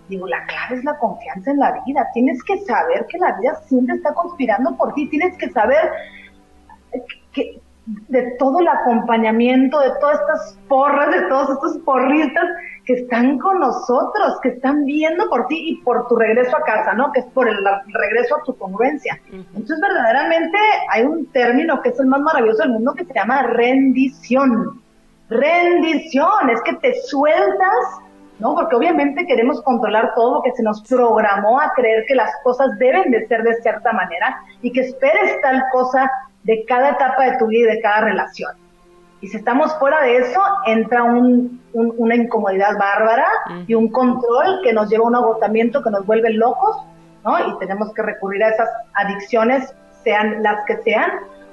digo, 0.08 0.28
la 0.28 0.46
clave 0.46 0.76
es 0.76 0.84
la 0.84 0.96
confianza 1.00 1.50
en 1.50 1.58
la 1.58 1.84
vida. 1.88 2.08
Tienes 2.14 2.44
que 2.44 2.60
saber 2.60 3.08
que 3.10 3.18
la 3.18 3.36
vida 3.40 3.60
siempre 3.68 3.96
está 3.96 4.14
conspirando 4.14 4.78
por 4.78 4.94
ti, 4.94 5.10
tienes 5.10 5.36
que 5.38 5.50
saber 5.50 5.90
que, 7.34 7.60
de 8.08 8.36
todo 8.38 8.60
el 8.60 8.68
acompañamiento, 8.68 9.80
de 9.80 9.92
todas 10.00 10.20
estas 10.20 10.60
porras, 10.68 11.12
de 11.12 11.28
todos 11.28 11.50
estos 11.50 11.78
porristas 11.80 12.46
que 12.86 12.94
están 12.94 13.38
con 13.40 13.60
nosotros, 13.60 14.40
que 14.42 14.50
están 14.50 14.86
viendo 14.86 15.28
por 15.30 15.48
ti 15.48 15.72
y 15.72 15.76
por 15.84 16.08
tu 16.08 16.16
regreso 16.16 16.56
a 16.56 16.62
casa, 16.62 16.94
¿no? 16.94 17.12
Que 17.12 17.22
es 17.22 17.26
por 17.28 17.48
el 17.48 17.58
regreso 17.94 18.38
a 18.38 18.44
tu 18.44 18.56
congruencia. 18.58 19.20
Entonces, 19.32 19.80
verdaderamente 19.82 20.58
hay 20.92 21.04
un 21.04 21.26
término 21.32 21.82
que 21.82 21.90
es 21.90 22.00
el 22.00 22.08
más 22.08 22.22
maravilloso 22.22 22.64
del 22.64 22.72
mundo 22.72 22.94
que 22.94 23.06
se 23.06 23.14
llama 23.14 23.44
rendición. 23.44 24.82
Rendición, 25.30 26.50
es 26.52 26.62
que 26.62 26.74
te 26.76 26.94
sueltas, 27.06 28.02
¿no? 28.40 28.56
Porque 28.56 28.76
obviamente 28.76 29.26
queremos 29.26 29.62
controlar 29.62 30.14
todo 30.16 30.36
lo 30.36 30.42
que 30.42 30.52
se 30.52 30.64
nos 30.64 30.82
programó 30.84 31.60
a 31.60 31.72
creer 31.76 32.06
que 32.08 32.16
las 32.16 32.32
cosas 32.44 32.78
deben 32.78 33.12
de 33.12 33.28
ser 33.28 33.44
de 33.44 33.54
cierta 33.62 33.94
manera 33.94 34.42
y 34.62 34.72
que 34.72 34.82
esperes 34.82 35.42
tal 35.42 35.64
cosa 35.72 36.10
de 36.44 36.66
cada 36.66 36.92
etapa 36.92 37.26
de 37.26 37.38
tu 37.38 37.48
vida 37.48 37.72
y 37.72 37.76
de 37.76 37.82
cada 37.82 38.02
relación. 38.02 38.52
Y 39.22 39.28
si 39.28 39.38
estamos 39.38 39.78
fuera 39.80 40.02
de 40.02 40.18
eso, 40.18 40.42
entra 40.66 41.04
una 41.04 42.16
incomodidad 42.16 42.78
bárbara 42.78 43.28
y 43.68 43.74
un 43.74 43.90
control 43.90 44.62
que 44.64 44.72
nos 44.72 44.90
lleva 44.90 45.04
a 45.06 45.08
un 45.08 45.16
agotamiento 45.16 45.84
que 45.84 45.90
nos 45.90 46.06
vuelve 46.06 46.32
locos, 46.32 46.78
¿no? 47.26 47.38
Y 47.48 47.60
tenemos 47.60 47.94
que 47.94 48.02
recurrir 48.02 48.44
a 48.44 48.50
esas 48.50 48.70
adicciones, 48.94 49.74
sean 50.04 50.42
las 50.42 50.64
que 50.66 50.78
sean, 50.84 51.12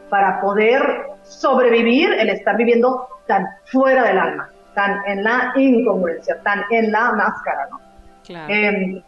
para 0.08 0.40
poder 0.40 1.08
sobrevivir 1.24 2.12
el 2.12 2.30
estar 2.30 2.56
viviendo 2.56 3.08
tan 3.26 3.44
fuera 3.64 4.04
del 4.04 4.18
alma, 4.18 4.48
tan 4.74 5.00
en 5.06 5.24
la 5.24 5.52
incongruencia, 5.56 6.40
tan 6.42 6.62
en 6.70 6.92
la 6.92 7.12
máscara, 7.12 7.66
¿no? 7.70 7.80
Claro. 8.24 8.52
Em, 8.52 9.02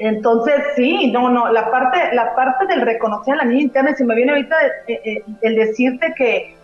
entonces, 0.00 0.54
sí, 0.76 1.12
no, 1.12 1.28
no, 1.28 1.52
la 1.52 1.70
parte, 1.70 2.14
la 2.14 2.34
parte 2.34 2.66
del 2.66 2.80
reconocer 2.80 3.34
a 3.34 3.36
la 3.36 3.44
niña 3.44 3.64
interna, 3.64 3.94
se 3.94 4.02
me 4.02 4.14
viene 4.14 4.32
ahorita 4.32 4.56
eh, 4.86 5.00
eh, 5.04 5.24
el 5.42 5.56
decirte 5.56 6.14
que 6.16 6.56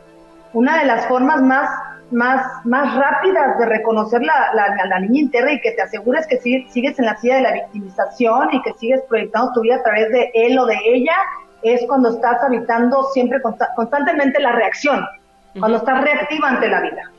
una 0.55 0.79
de 0.79 0.87
las 0.87 1.07
formas 1.07 1.43
más, 1.43 1.69
más, 2.11 2.47
más 2.65 2.97
rápidas 2.97 3.59
de 3.59 3.67
reconocer 3.67 4.23
la, 4.23 4.53
la, 4.87 5.01
niña 5.01 5.21
interna 5.21 5.53
y 5.53 5.61
que 5.61 5.73
te 5.73 5.83
asegures 5.83 6.27
que 6.27 6.39
sigues 6.39 6.99
en 6.99 7.05
la 7.05 7.15
silla 7.19 7.37
de 7.37 7.43
la 7.43 7.53
victimización 7.53 8.55
y 8.55 8.63
que 8.63 8.73
sigues 8.73 9.03
proyectando 9.07 9.53
tu 9.53 9.61
vida 9.61 9.77
a 9.77 9.83
través 9.83 10.11
de 10.13 10.31
él 10.33 10.59
o 10.59 10.65
de 10.65 10.79
ella, 10.87 11.17
es 11.63 11.85
cuando 11.89 12.09
estás 12.09 12.43
habitando 12.43 13.05
siempre 13.13 13.43
constantemente 13.43 14.41
la 14.41 14.53
reacción, 14.53 15.05
cuando 15.61 15.77
estás 15.77 16.03
reactiva 16.03 16.49
ante 16.49 16.69
la 16.69 16.81
vida. 16.81 17.11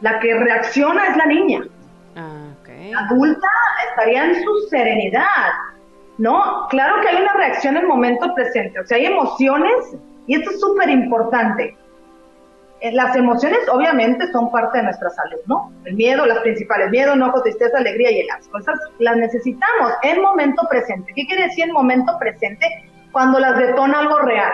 La 0.00 0.18
que 0.18 0.34
reacciona 0.34 1.10
es 1.10 1.16
la 1.16 1.26
niña. 1.26 1.60
Ah 2.16 2.50
adulta 2.94 3.48
estaría 3.90 4.24
en 4.24 4.42
su 4.42 4.68
serenidad, 4.68 5.52
¿no? 6.18 6.66
Claro 6.68 7.00
que 7.00 7.08
hay 7.08 7.22
una 7.22 7.34
reacción 7.34 7.76
en 7.76 7.82
el 7.82 7.88
momento 7.88 8.34
presente, 8.34 8.80
o 8.80 8.86
sea, 8.86 8.96
hay 8.96 9.06
emociones 9.06 9.96
y 10.26 10.34
esto 10.34 10.50
es 10.50 10.60
súper 10.60 10.88
importante. 10.88 11.76
Eh, 12.80 12.92
las 12.92 13.14
emociones 13.14 13.58
obviamente 13.70 14.30
son 14.32 14.50
parte 14.50 14.78
de 14.78 14.84
nuestra 14.84 15.10
salud, 15.10 15.40
¿no? 15.46 15.72
El 15.84 15.94
miedo, 15.94 16.24
las 16.24 16.38
principales, 16.38 16.90
miedo, 16.90 17.12
enojo, 17.12 17.42
tristeza, 17.42 17.76
alegría 17.76 18.10
y 18.10 18.20
el 18.20 18.30
asco. 18.30 18.58
Esas 18.58 18.78
las 18.98 19.16
necesitamos 19.16 19.92
en 20.02 20.22
momento 20.22 20.62
presente. 20.70 21.12
¿Qué 21.14 21.26
quiere 21.26 21.44
decir 21.44 21.64
en 21.64 21.72
momento 21.72 22.16
presente? 22.18 22.66
Cuando 23.12 23.38
las 23.38 23.58
detona 23.58 23.98
algo 23.98 24.20
real. 24.20 24.52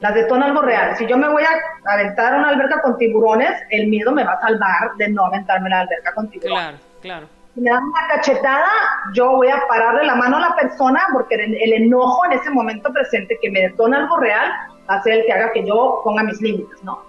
Las 0.00 0.14
detona 0.14 0.46
algo 0.46 0.62
real. 0.62 0.96
Si 0.96 1.06
yo 1.06 1.16
me 1.16 1.28
voy 1.28 1.44
a 1.44 1.92
aventar 1.92 2.34
a 2.34 2.38
una 2.38 2.48
alberca 2.48 2.82
con 2.82 2.98
tiburones, 2.98 3.52
el 3.70 3.86
miedo 3.88 4.10
me 4.12 4.24
va 4.24 4.32
a 4.32 4.40
salvar 4.40 4.96
de 4.98 5.08
no 5.08 5.26
aventarme 5.26 5.68
a 5.68 5.70
la 5.70 5.80
alberca 5.80 6.14
con 6.14 6.28
tiburones. 6.28 6.64
Claro, 6.64 6.78
claro 7.00 7.35
si 7.56 7.62
me 7.62 7.70
dan 7.70 7.84
una 7.84 8.06
cachetada, 8.08 8.68
yo 9.14 9.32
voy 9.32 9.48
a 9.48 9.66
pararle 9.66 10.04
la 10.04 10.14
mano 10.14 10.36
a 10.36 10.40
la 10.40 10.56
persona 10.56 11.00
porque 11.12 11.36
el, 11.36 11.72
enojo 11.72 12.26
en 12.26 12.32
ese 12.32 12.50
momento 12.50 12.92
presente 12.92 13.38
que 13.40 13.50
me 13.50 13.62
detona 13.62 14.00
algo 14.00 14.18
real 14.18 14.52
va 14.88 14.96
a 14.96 15.02
ser 15.02 15.14
el 15.14 15.24
que 15.24 15.32
haga 15.32 15.52
que 15.52 15.66
yo 15.66 16.02
ponga 16.04 16.22
mis 16.22 16.38
límites, 16.42 16.84
¿no? 16.84 17.02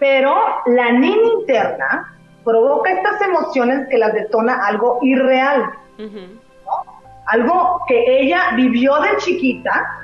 Pero 0.00 0.34
la 0.66 0.90
niña 0.90 1.28
interna 1.38 2.16
provoca 2.44 2.90
estas 2.90 3.22
emociones 3.22 3.86
que 3.88 3.96
las 3.96 4.12
detona 4.12 4.66
algo 4.66 4.98
irreal, 5.02 5.70
¿no? 5.98 6.92
Algo 7.26 7.80
que 7.86 8.22
ella 8.22 8.50
vivió 8.56 8.98
de 9.00 9.16
chiquita, 9.18 10.00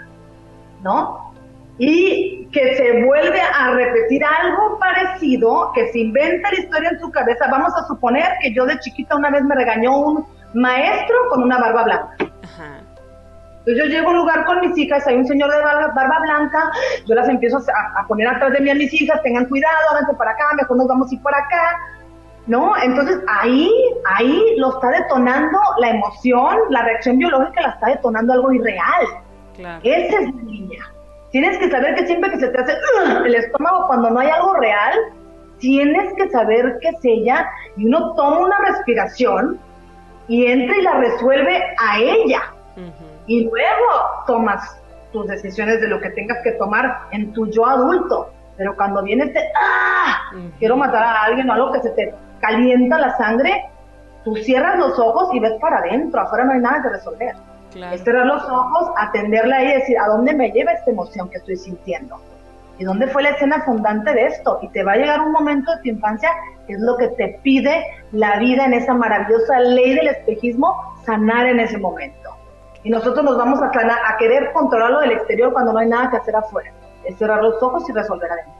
¿no? 0.82 1.29
Y 1.82 2.46
que 2.52 2.76
se 2.76 3.04
vuelve 3.06 3.40
a 3.40 3.70
repetir 3.70 4.22
algo 4.22 4.78
parecido, 4.78 5.72
que 5.74 5.90
se 5.92 6.00
inventa 6.00 6.52
la 6.52 6.60
historia 6.60 6.90
en 6.90 7.00
su 7.00 7.10
cabeza. 7.10 7.46
Vamos 7.50 7.72
a 7.74 7.86
suponer 7.86 8.26
que 8.42 8.52
yo 8.52 8.66
de 8.66 8.78
chiquita 8.80 9.16
una 9.16 9.30
vez 9.30 9.42
me 9.44 9.54
regañó 9.54 9.96
un 9.98 10.26
maestro 10.52 11.16
con 11.30 11.42
una 11.42 11.58
barba 11.58 11.84
blanca. 11.84 12.16
Entonces 12.18 13.78
yo 13.78 13.84
llego 13.86 14.08
a 14.08 14.10
un 14.10 14.18
lugar 14.18 14.44
con 14.44 14.60
mis 14.60 14.76
hijas, 14.76 15.06
hay 15.06 15.16
un 15.16 15.26
señor 15.26 15.50
de 15.50 15.62
barba, 15.62 16.18
blanca, 16.20 16.70
yo 17.06 17.14
las 17.14 17.26
empiezo 17.30 17.56
a, 17.56 18.06
poner 18.06 18.28
atrás 18.28 18.52
de 18.52 18.60
mí 18.60 18.68
a 18.68 18.74
mis 18.74 18.92
hijas, 18.92 19.22
tengan 19.22 19.46
cuidado, 19.46 19.76
háganse 19.92 20.14
para 20.14 20.32
acá, 20.32 20.44
mejor 20.56 20.76
nos 20.76 20.86
vamos 20.86 21.10
a 21.10 21.14
ir 21.14 21.22
por 21.22 21.34
acá. 21.34 21.78
¿No? 22.46 22.74
Entonces 22.82 23.20
ahí, 23.26 23.70
ahí 24.18 24.38
lo 24.58 24.74
está 24.74 24.90
detonando 24.90 25.58
la 25.78 25.90
emoción, 25.90 26.58
la 26.68 26.82
reacción 26.82 27.16
biológica 27.16 27.62
la 27.62 27.68
está 27.70 27.86
detonando 27.86 28.34
algo 28.34 28.52
irreal. 28.52 29.06
Claro. 29.56 29.80
Esa 29.82 30.20
es. 30.20 30.49
Tienes 31.30 31.58
que 31.58 31.70
saber 31.70 31.94
que 31.94 32.06
siempre 32.06 32.30
que 32.30 32.40
se 32.40 32.48
te 32.48 32.60
hace 32.60 32.74
el 33.26 33.34
estómago 33.34 33.86
cuando 33.86 34.10
no 34.10 34.20
hay 34.20 34.28
algo 34.28 34.54
real, 34.54 34.98
tienes 35.58 36.12
que 36.14 36.28
saber 36.30 36.78
que 36.80 36.88
es 36.88 36.98
ella 37.02 37.48
y 37.76 37.86
uno 37.86 38.14
toma 38.14 38.38
una 38.38 38.58
respiración 38.58 39.60
y 40.28 40.46
entra 40.46 40.76
y 40.76 40.82
la 40.82 40.94
resuelve 40.94 41.62
a 41.78 41.98
ella. 41.98 42.42
Y 43.26 43.44
luego 43.44 43.86
tomas 44.26 44.80
tus 45.12 45.26
decisiones 45.26 45.80
de 45.80 45.88
lo 45.88 46.00
que 46.00 46.10
tengas 46.10 46.38
que 46.42 46.52
tomar 46.52 47.00
en 47.10 47.32
tu 47.32 47.46
yo 47.50 47.66
adulto. 47.66 48.30
Pero 48.56 48.76
cuando 48.76 49.02
viene 49.02 49.24
este, 49.24 49.40
¡ah! 49.60 50.32
Quiero 50.58 50.76
matar 50.76 51.02
a 51.02 51.22
alguien 51.24 51.48
o 51.50 51.52
algo 51.52 51.72
que 51.72 51.80
se 51.80 51.90
te 51.90 52.14
calienta 52.40 52.98
la 52.98 53.16
sangre, 53.16 53.64
tú 54.24 54.36
cierras 54.36 54.78
los 54.78 54.98
ojos 54.98 55.34
y 55.34 55.40
ves 55.40 55.54
para 55.60 55.78
adentro, 55.78 56.20
afuera 56.20 56.44
no 56.44 56.52
hay 56.52 56.60
nada 56.60 56.82
que 56.82 56.88
resolver. 56.90 57.34
Es 57.74 58.02
cerrar 58.02 58.26
los 58.26 58.42
ojos, 58.44 58.90
atenderla 58.96 59.56
ahí 59.56 59.68
y 59.68 59.74
decir, 59.74 59.98
¿a 59.98 60.06
dónde 60.08 60.34
me 60.34 60.50
lleva 60.50 60.72
esta 60.72 60.90
emoción 60.90 61.28
que 61.30 61.38
estoy 61.38 61.56
sintiendo? 61.56 62.16
¿Y 62.78 62.84
dónde 62.84 63.06
fue 63.08 63.22
la 63.22 63.30
escena 63.30 63.62
fundante 63.62 64.12
de 64.12 64.26
esto? 64.26 64.58
Y 64.62 64.68
te 64.68 64.82
va 64.82 64.92
a 64.92 64.96
llegar 64.96 65.20
un 65.20 65.32
momento 65.32 65.70
de 65.70 65.82
tu 65.82 65.88
infancia 65.90 66.30
que 66.66 66.72
es 66.72 66.80
lo 66.80 66.96
que 66.96 67.08
te 67.08 67.38
pide 67.42 67.84
la 68.12 68.38
vida 68.38 68.64
en 68.64 68.72
esa 68.72 68.94
maravillosa 68.94 69.60
ley 69.60 69.94
del 69.94 70.08
espejismo, 70.08 70.74
sanar 71.04 71.46
en 71.46 71.60
ese 71.60 71.76
momento. 71.76 72.30
Y 72.82 72.90
nosotros 72.90 73.22
nos 73.24 73.36
vamos 73.36 73.60
a, 73.60 73.66
a 73.66 74.16
querer 74.18 74.52
controlarlo 74.52 75.00
del 75.00 75.12
exterior 75.12 75.52
cuando 75.52 75.72
no 75.72 75.78
hay 75.78 75.88
nada 75.88 76.10
que 76.10 76.16
hacer 76.16 76.34
afuera. 76.34 76.72
Es 77.04 77.18
cerrar 77.18 77.42
los 77.42 77.62
ojos 77.62 77.88
y 77.88 77.92
resolver 77.92 78.30
adentro. 78.32 78.54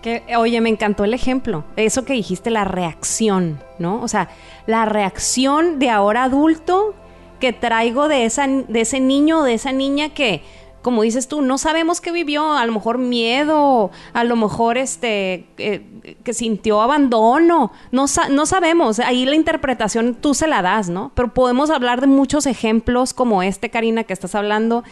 Que, 0.00 0.22
oye, 0.36 0.60
me 0.60 0.70
encantó 0.70 1.04
el 1.04 1.12
ejemplo, 1.12 1.64
eso 1.76 2.04
que 2.04 2.12
dijiste, 2.14 2.50
la 2.50 2.64
reacción, 2.64 3.58
¿no? 3.78 4.00
O 4.00 4.08
sea, 4.08 4.28
la 4.66 4.86
reacción 4.86 5.78
de 5.78 5.90
ahora 5.90 6.24
adulto 6.24 6.94
que 7.38 7.52
traigo 7.52 8.08
de, 8.08 8.24
ese 8.24 9.00
niño 9.00 9.40
o 9.40 9.42
de 9.42 9.54
esa 9.54 9.72
niña 9.72 10.10
que, 10.10 10.42
como 10.82 11.02
dices 11.02 11.28
tú, 11.28 11.42
no 11.42 11.58
sabemos 11.58 12.00
qué 12.00 12.12
vivió, 12.12 12.52
a 12.52 12.64
lo 12.64 12.72
mejor 12.72 12.98
miedo, 12.98 13.90
a 14.12 14.24
lo 14.24 14.36
mejor 14.36 14.78
este, 14.78 15.46
eh, 15.58 16.14
que 16.22 16.32
sintió 16.32 16.80
abandono, 16.80 17.72
no, 17.90 18.06
no 18.30 18.46
sabemos, 18.46 18.98
ahí 19.00 19.24
la 19.24 19.34
interpretación 19.34 20.14
tú 20.14 20.34
se 20.34 20.46
la 20.46 20.62
das, 20.62 20.88
¿no? 20.88 21.12
Pero 21.14 21.34
podemos 21.34 21.70
hablar 21.70 22.00
de 22.00 22.06
muchos 22.06 22.46
ejemplos 22.46 23.14
como 23.14 23.42
este, 23.42 23.70
Karina, 23.70 24.04
que 24.04 24.12
estás 24.12 24.34
hablando, 24.34 24.84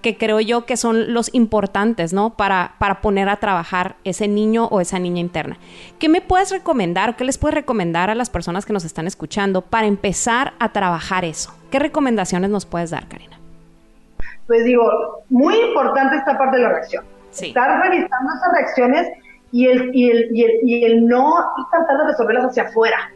que 0.00 0.16
creo 0.16 0.40
yo 0.40 0.66
que 0.66 0.76
son 0.76 1.12
los 1.12 1.34
importantes, 1.34 2.12
¿no? 2.12 2.30
Para, 2.30 2.74
para 2.78 3.00
poner 3.00 3.28
a 3.28 3.36
trabajar 3.36 3.96
ese 4.04 4.28
niño 4.28 4.66
o 4.66 4.80
esa 4.80 4.98
niña 4.98 5.20
interna. 5.20 5.58
¿Qué 5.98 6.08
me 6.08 6.20
puedes 6.20 6.50
recomendar 6.50 7.10
o 7.10 7.16
qué 7.16 7.24
les 7.24 7.38
puedes 7.38 7.54
recomendar 7.54 8.10
a 8.10 8.14
las 8.14 8.30
personas 8.30 8.64
que 8.66 8.72
nos 8.72 8.84
están 8.84 9.06
escuchando 9.06 9.62
para 9.62 9.86
empezar 9.86 10.54
a 10.58 10.72
trabajar 10.72 11.24
eso? 11.24 11.52
¿Qué 11.70 11.78
recomendaciones 11.78 12.50
nos 12.50 12.66
puedes 12.66 12.90
dar, 12.90 13.06
Karina? 13.08 13.38
Pues 14.46 14.64
digo, 14.64 15.24
muy 15.28 15.54
importante 15.54 16.16
esta 16.16 16.36
parte 16.36 16.56
de 16.56 16.62
la 16.64 16.68
reacción. 16.70 17.04
Estar 17.30 17.80
revisando 17.82 18.32
esas 18.34 18.52
reacciones 18.52 19.08
y 19.52 19.66
el, 19.66 19.94
y 19.94 20.10
el, 20.10 20.28
y 20.32 20.44
el, 20.44 20.50
y 20.64 20.84
el 20.84 21.06
no 21.06 21.32
tratar 21.70 21.98
de 21.98 22.06
resolverlas 22.08 22.46
hacia 22.46 22.64
afuera. 22.64 23.10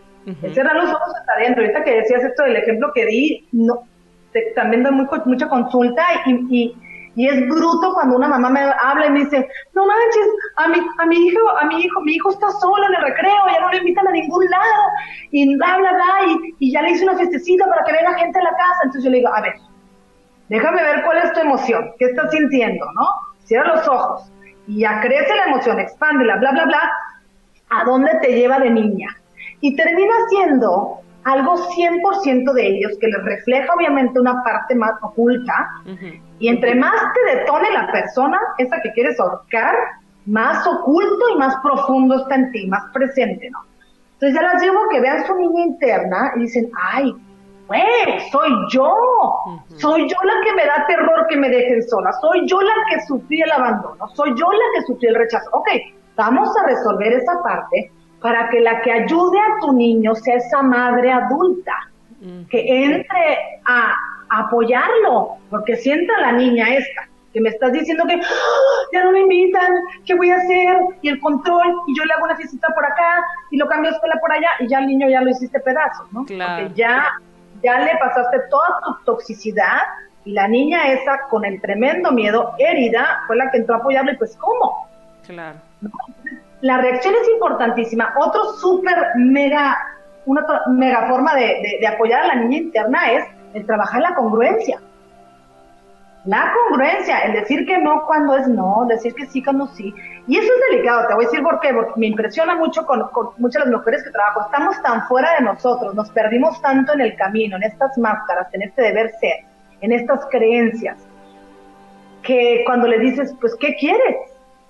Cerrar 0.54 0.76
los 0.76 0.86
ojos 0.86 1.14
hasta 1.18 1.32
adentro. 1.32 1.62
Ahorita 1.62 1.84
que 1.84 1.96
decías 1.96 2.22
esto 2.22 2.44
del 2.44 2.56
ejemplo 2.56 2.90
que 2.94 3.04
di, 3.04 3.48
no, 3.52 3.82
también 4.54 4.82
doy 4.82 4.92
mucha 5.26 5.48
consulta 5.48 6.02
y, 6.26 6.74
y, 7.16 7.28
es 7.28 7.48
bruto 7.48 7.94
cuando 7.94 8.16
una 8.16 8.28
mamá 8.28 8.50
me 8.50 8.60
habla 8.60 9.06
y 9.06 9.10
me 9.10 9.20
dice, 9.20 9.48
no 9.74 9.86
manches, 9.86 10.28
a 10.56 10.68
mi, 10.68 10.78
a 10.98 11.06
mi 11.06 11.16
hijo, 11.26 11.58
a 11.58 11.64
mi 11.66 11.80
hijo, 11.80 12.00
mi 12.02 12.12
hijo 12.14 12.30
está 12.30 12.50
solo 12.60 12.86
en 12.86 12.94
el 12.94 13.02
recreo, 13.02 13.46
ya 13.52 13.60
no 13.60 13.70
le 13.70 13.78
invitan 13.78 14.08
a 14.08 14.12
ningún 14.12 14.44
lado, 14.50 14.82
y 15.30 15.56
bla, 15.56 15.76
bla, 15.78 15.92
bla, 15.92 16.14
y, 16.28 16.54
y 16.58 16.72
ya 16.72 16.82
le 16.82 16.90
hice 16.90 17.04
una 17.04 17.16
fiestecita 17.16 17.66
para 17.66 17.84
que 17.84 17.92
venga 17.92 18.18
gente 18.18 18.38
a 18.38 18.42
la 18.42 18.50
casa. 18.50 18.80
Entonces 18.84 19.04
yo 19.04 19.10
le 19.10 19.18
digo, 19.18 19.34
a 19.34 19.40
ver, 19.40 19.54
déjame 20.48 20.82
ver 20.82 21.02
cuál 21.04 21.18
es 21.18 21.32
tu 21.32 21.40
emoción, 21.40 21.92
qué 21.98 22.06
estás 22.06 22.30
sintiendo, 22.30 22.84
¿no? 22.94 23.08
Cierra 23.44 23.76
los 23.76 23.88
ojos 23.88 24.30
y 24.66 24.80
ya 24.80 25.00
crece 25.00 25.34
la 25.34 25.44
emoción, 25.44 25.78
expándela, 25.78 26.36
bla, 26.36 26.52
bla, 26.52 26.64
bla, 26.64 26.92
¿a 27.70 27.84
dónde 27.84 28.10
te 28.20 28.32
lleva 28.32 28.58
de 28.58 28.70
niña? 28.70 29.08
Y 29.60 29.76
termina 29.76 30.14
siendo 30.28 31.00
algo 31.24 31.56
100% 31.56 32.52
de 32.52 32.66
ellos 32.66 32.92
que 33.00 33.08
les 33.08 33.24
refleja 33.24 33.72
obviamente 33.74 34.20
una 34.20 34.42
parte 34.42 34.74
más 34.74 34.92
oculta. 35.02 35.70
Y 36.38 36.48
entre 36.48 36.74
más 36.74 36.94
te 37.14 37.36
detone 37.36 37.70
la 37.72 37.90
persona, 37.90 38.38
esa 38.58 38.80
que 38.82 38.92
quieres 38.92 39.18
ahorcar, 39.18 39.74
más 40.26 40.66
oculto 40.66 41.28
y 41.34 41.38
más 41.38 41.56
profundo 41.62 42.16
está 42.16 42.34
en 42.36 42.50
ti, 42.52 42.66
más 42.66 42.84
presente, 42.92 43.50
¿no? 43.50 43.60
Entonces 44.14 44.34
ya 44.34 44.42
las 44.42 44.62
llevo 44.62 44.88
que 44.90 45.00
vean 45.00 45.26
su 45.26 45.34
niña 45.34 45.64
interna 45.64 46.32
y 46.36 46.40
dicen, 46.40 46.70
ay, 46.80 47.14
güey, 47.66 48.20
soy 48.30 48.50
yo, 48.70 48.94
soy 49.76 50.08
yo 50.08 50.16
la 50.22 50.44
que 50.44 50.54
me 50.54 50.66
da 50.66 50.84
terror 50.86 51.26
que 51.28 51.36
me 51.36 51.48
dejen 51.48 51.82
sola, 51.82 52.12
soy 52.20 52.46
yo 52.46 52.60
la 52.60 52.74
que 52.88 53.00
sufrí 53.06 53.42
el 53.42 53.52
abandono, 53.52 54.08
soy 54.14 54.30
yo 54.30 54.50
la 54.50 54.64
que 54.74 54.82
sufrí 54.86 55.08
el 55.08 55.16
rechazo. 55.16 55.48
Ok, 55.52 55.68
vamos 56.16 56.48
a 56.56 56.66
resolver 56.66 57.12
esa 57.12 57.42
parte 57.42 57.90
para 58.24 58.48
que 58.48 58.58
la 58.58 58.80
que 58.80 58.90
ayude 58.90 59.38
a 59.38 59.60
tu 59.60 59.74
niño 59.74 60.14
sea 60.14 60.36
esa 60.36 60.62
madre 60.62 61.12
adulta, 61.12 61.74
que 62.48 62.84
entre 62.86 63.60
a, 63.66 63.94
apoyarlo, 64.30 65.36
porque 65.50 65.76
sienta 65.76 66.18
la 66.22 66.32
niña 66.32 66.74
esta, 66.74 67.06
que 67.34 67.42
me 67.42 67.50
estás 67.50 67.72
diciendo 67.72 68.04
que 68.08 68.14
¡Ah! 68.14 68.86
ya 68.94 69.04
no 69.04 69.12
me 69.12 69.20
invitan, 69.20 69.74
¿qué 70.06 70.14
voy 70.14 70.30
a 70.30 70.36
hacer? 70.36 70.74
Y 71.02 71.10
el 71.10 71.20
control, 71.20 71.74
y 71.86 71.98
yo 71.98 72.06
le 72.06 72.14
hago 72.14 72.24
una 72.24 72.34
visita 72.34 72.66
por 72.74 72.86
acá, 72.86 73.22
y 73.50 73.58
lo 73.58 73.68
cambio 73.68 73.90
a 73.90 73.92
escuela 73.94 74.18
por 74.18 74.32
allá, 74.32 74.48
y 74.60 74.68
ya 74.68 74.78
el 74.78 74.86
niño 74.86 75.06
ya 75.10 75.20
lo 75.20 75.28
hiciste 75.28 75.60
pedazos, 75.60 76.10
¿no? 76.10 76.24
Claro. 76.24 76.62
Porque 76.62 76.80
ya, 76.80 77.04
ya 77.62 77.78
le 77.80 77.94
pasaste 77.98 78.38
toda 78.48 78.80
tu 78.86 79.04
toxicidad, 79.04 79.82
y 80.24 80.32
la 80.32 80.48
niña 80.48 80.90
esa, 80.92 81.28
con 81.28 81.44
el 81.44 81.60
tremendo 81.60 82.10
miedo, 82.10 82.54
herida, 82.58 83.24
fue 83.26 83.36
la 83.36 83.50
que 83.50 83.58
entró 83.58 83.74
a 83.74 83.78
apoyarlo, 83.80 84.12
y 84.12 84.16
pues, 84.16 84.34
¿cómo? 84.38 84.88
Claro 85.26 85.58
la 86.64 86.78
reacción 86.78 87.14
es 87.20 87.28
importantísima. 87.28 88.14
Otro 88.18 88.54
súper 88.54 88.96
mega, 89.16 89.76
una 90.24 90.46
mega 90.68 91.06
forma 91.08 91.34
de, 91.34 91.86
apoyar 91.86 92.22
a 92.22 92.28
la 92.28 92.34
niña 92.36 92.56
interna 92.56 93.12
es 93.12 93.26
el 93.52 93.66
trabajar 93.66 94.00
la 94.00 94.14
congruencia. 94.14 94.80
La 96.24 96.54
congruencia, 96.54 97.18
el 97.24 97.34
decir 97.34 97.66
que 97.66 97.76
no 97.76 98.06
cuando 98.06 98.38
es 98.38 98.48
no, 98.48 98.86
decir 98.88 99.14
que 99.14 99.26
sí 99.26 99.44
cuando 99.44 99.66
sí. 99.66 99.94
Y 100.26 100.38
eso 100.38 100.50
es 100.50 100.70
delicado, 100.70 101.06
te 101.06 101.12
voy 101.12 101.26
a 101.26 101.28
decir 101.28 101.42
por 101.42 101.60
qué, 101.60 101.74
porque 101.74 102.00
me 102.00 102.06
impresiona 102.06 102.54
mucho 102.54 102.86
con, 102.86 103.10
muchas 103.36 103.62
de 103.62 103.70
las 103.70 103.80
mujeres 103.80 104.02
que 104.02 104.10
trabajo. 104.10 104.40
Estamos 104.46 104.80
tan 104.80 105.06
fuera 105.06 105.34
de 105.34 105.44
nosotros, 105.44 105.94
nos 105.94 106.08
perdimos 106.12 106.62
tanto 106.62 106.94
en 106.94 107.02
el 107.02 107.14
camino, 107.16 107.56
en 107.56 107.64
estas 107.64 107.98
máscaras, 107.98 108.48
en 108.54 108.62
este 108.62 108.80
deber 108.80 109.10
ser, 109.20 109.44
en 109.82 109.92
estas 109.92 110.24
creencias, 110.30 110.96
que 112.22 112.62
cuando 112.64 112.88
le 112.88 113.00
dices, 113.00 113.34
pues, 113.38 113.54
¿qué 113.60 113.74
quieres? 113.74 114.16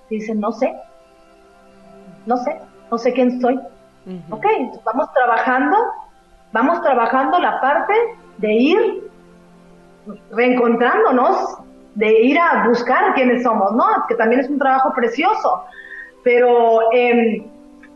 Dicen, 0.09 0.41
no 0.41 0.51
sé, 0.51 0.75
no 2.25 2.37
sé, 2.37 2.59
no 2.91 2.97
sé 2.97 3.13
quién 3.13 3.39
soy. 3.41 3.59
Ok, 4.29 4.45
vamos 4.83 5.11
trabajando, 5.13 5.77
vamos 6.51 6.81
trabajando 6.83 7.39
la 7.39 7.59
parte 7.59 7.93
de 8.37 8.53
ir 8.53 9.09
reencontrándonos, 10.31 11.57
de 11.95 12.21
ir 12.21 12.37
a 12.37 12.67
buscar 12.67 13.15
quiénes 13.15 13.41
somos, 13.41 13.71
¿no? 13.73 13.85
Que 14.07 14.15
también 14.15 14.41
es 14.41 14.49
un 14.49 14.59
trabajo 14.59 14.93
precioso. 14.93 15.63
Pero 16.23 16.91
em, 16.91 17.45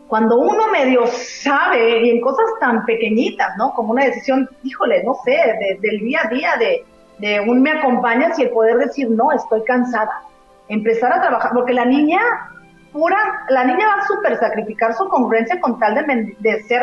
cuando 0.08 0.40
uno 0.40 0.72
medio 0.72 1.06
sabe, 1.08 2.06
y 2.06 2.10
en 2.10 2.22
cosas 2.22 2.46
tan 2.60 2.86
pequeñitas, 2.86 3.56
¿no? 3.58 3.74
Como 3.74 3.92
una 3.92 4.06
decisión, 4.06 4.50
híjole, 4.64 5.04
no 5.04 5.14
sé, 5.24 5.38
del 5.82 6.00
día 6.00 6.22
a 6.24 6.30
día, 6.30 6.56
de, 6.58 6.86
de 7.20 7.40
un 7.42 7.62
me 7.62 7.72
acompañas 7.72 8.40
y 8.40 8.44
el 8.44 8.50
poder 8.50 8.78
decir, 8.78 9.10
no, 9.12 9.32
estoy 9.32 9.64
cansada. 9.64 10.24
Empezar 10.70 11.14
a 11.14 11.22
trabajar, 11.22 11.52
porque 11.54 11.74
la 11.74 11.86
niña 11.86 12.20
pura, 12.92 13.46
la 13.50 13.64
niña 13.64 13.88
va 13.88 14.02
a 14.02 14.08
super 14.08 14.38
sacrificar 14.38 14.94
su 14.94 15.08
congruencia 15.08 15.60
con 15.62 15.80
tal 15.80 15.96
de, 15.96 16.36
de 16.40 16.64
ser, 16.64 16.82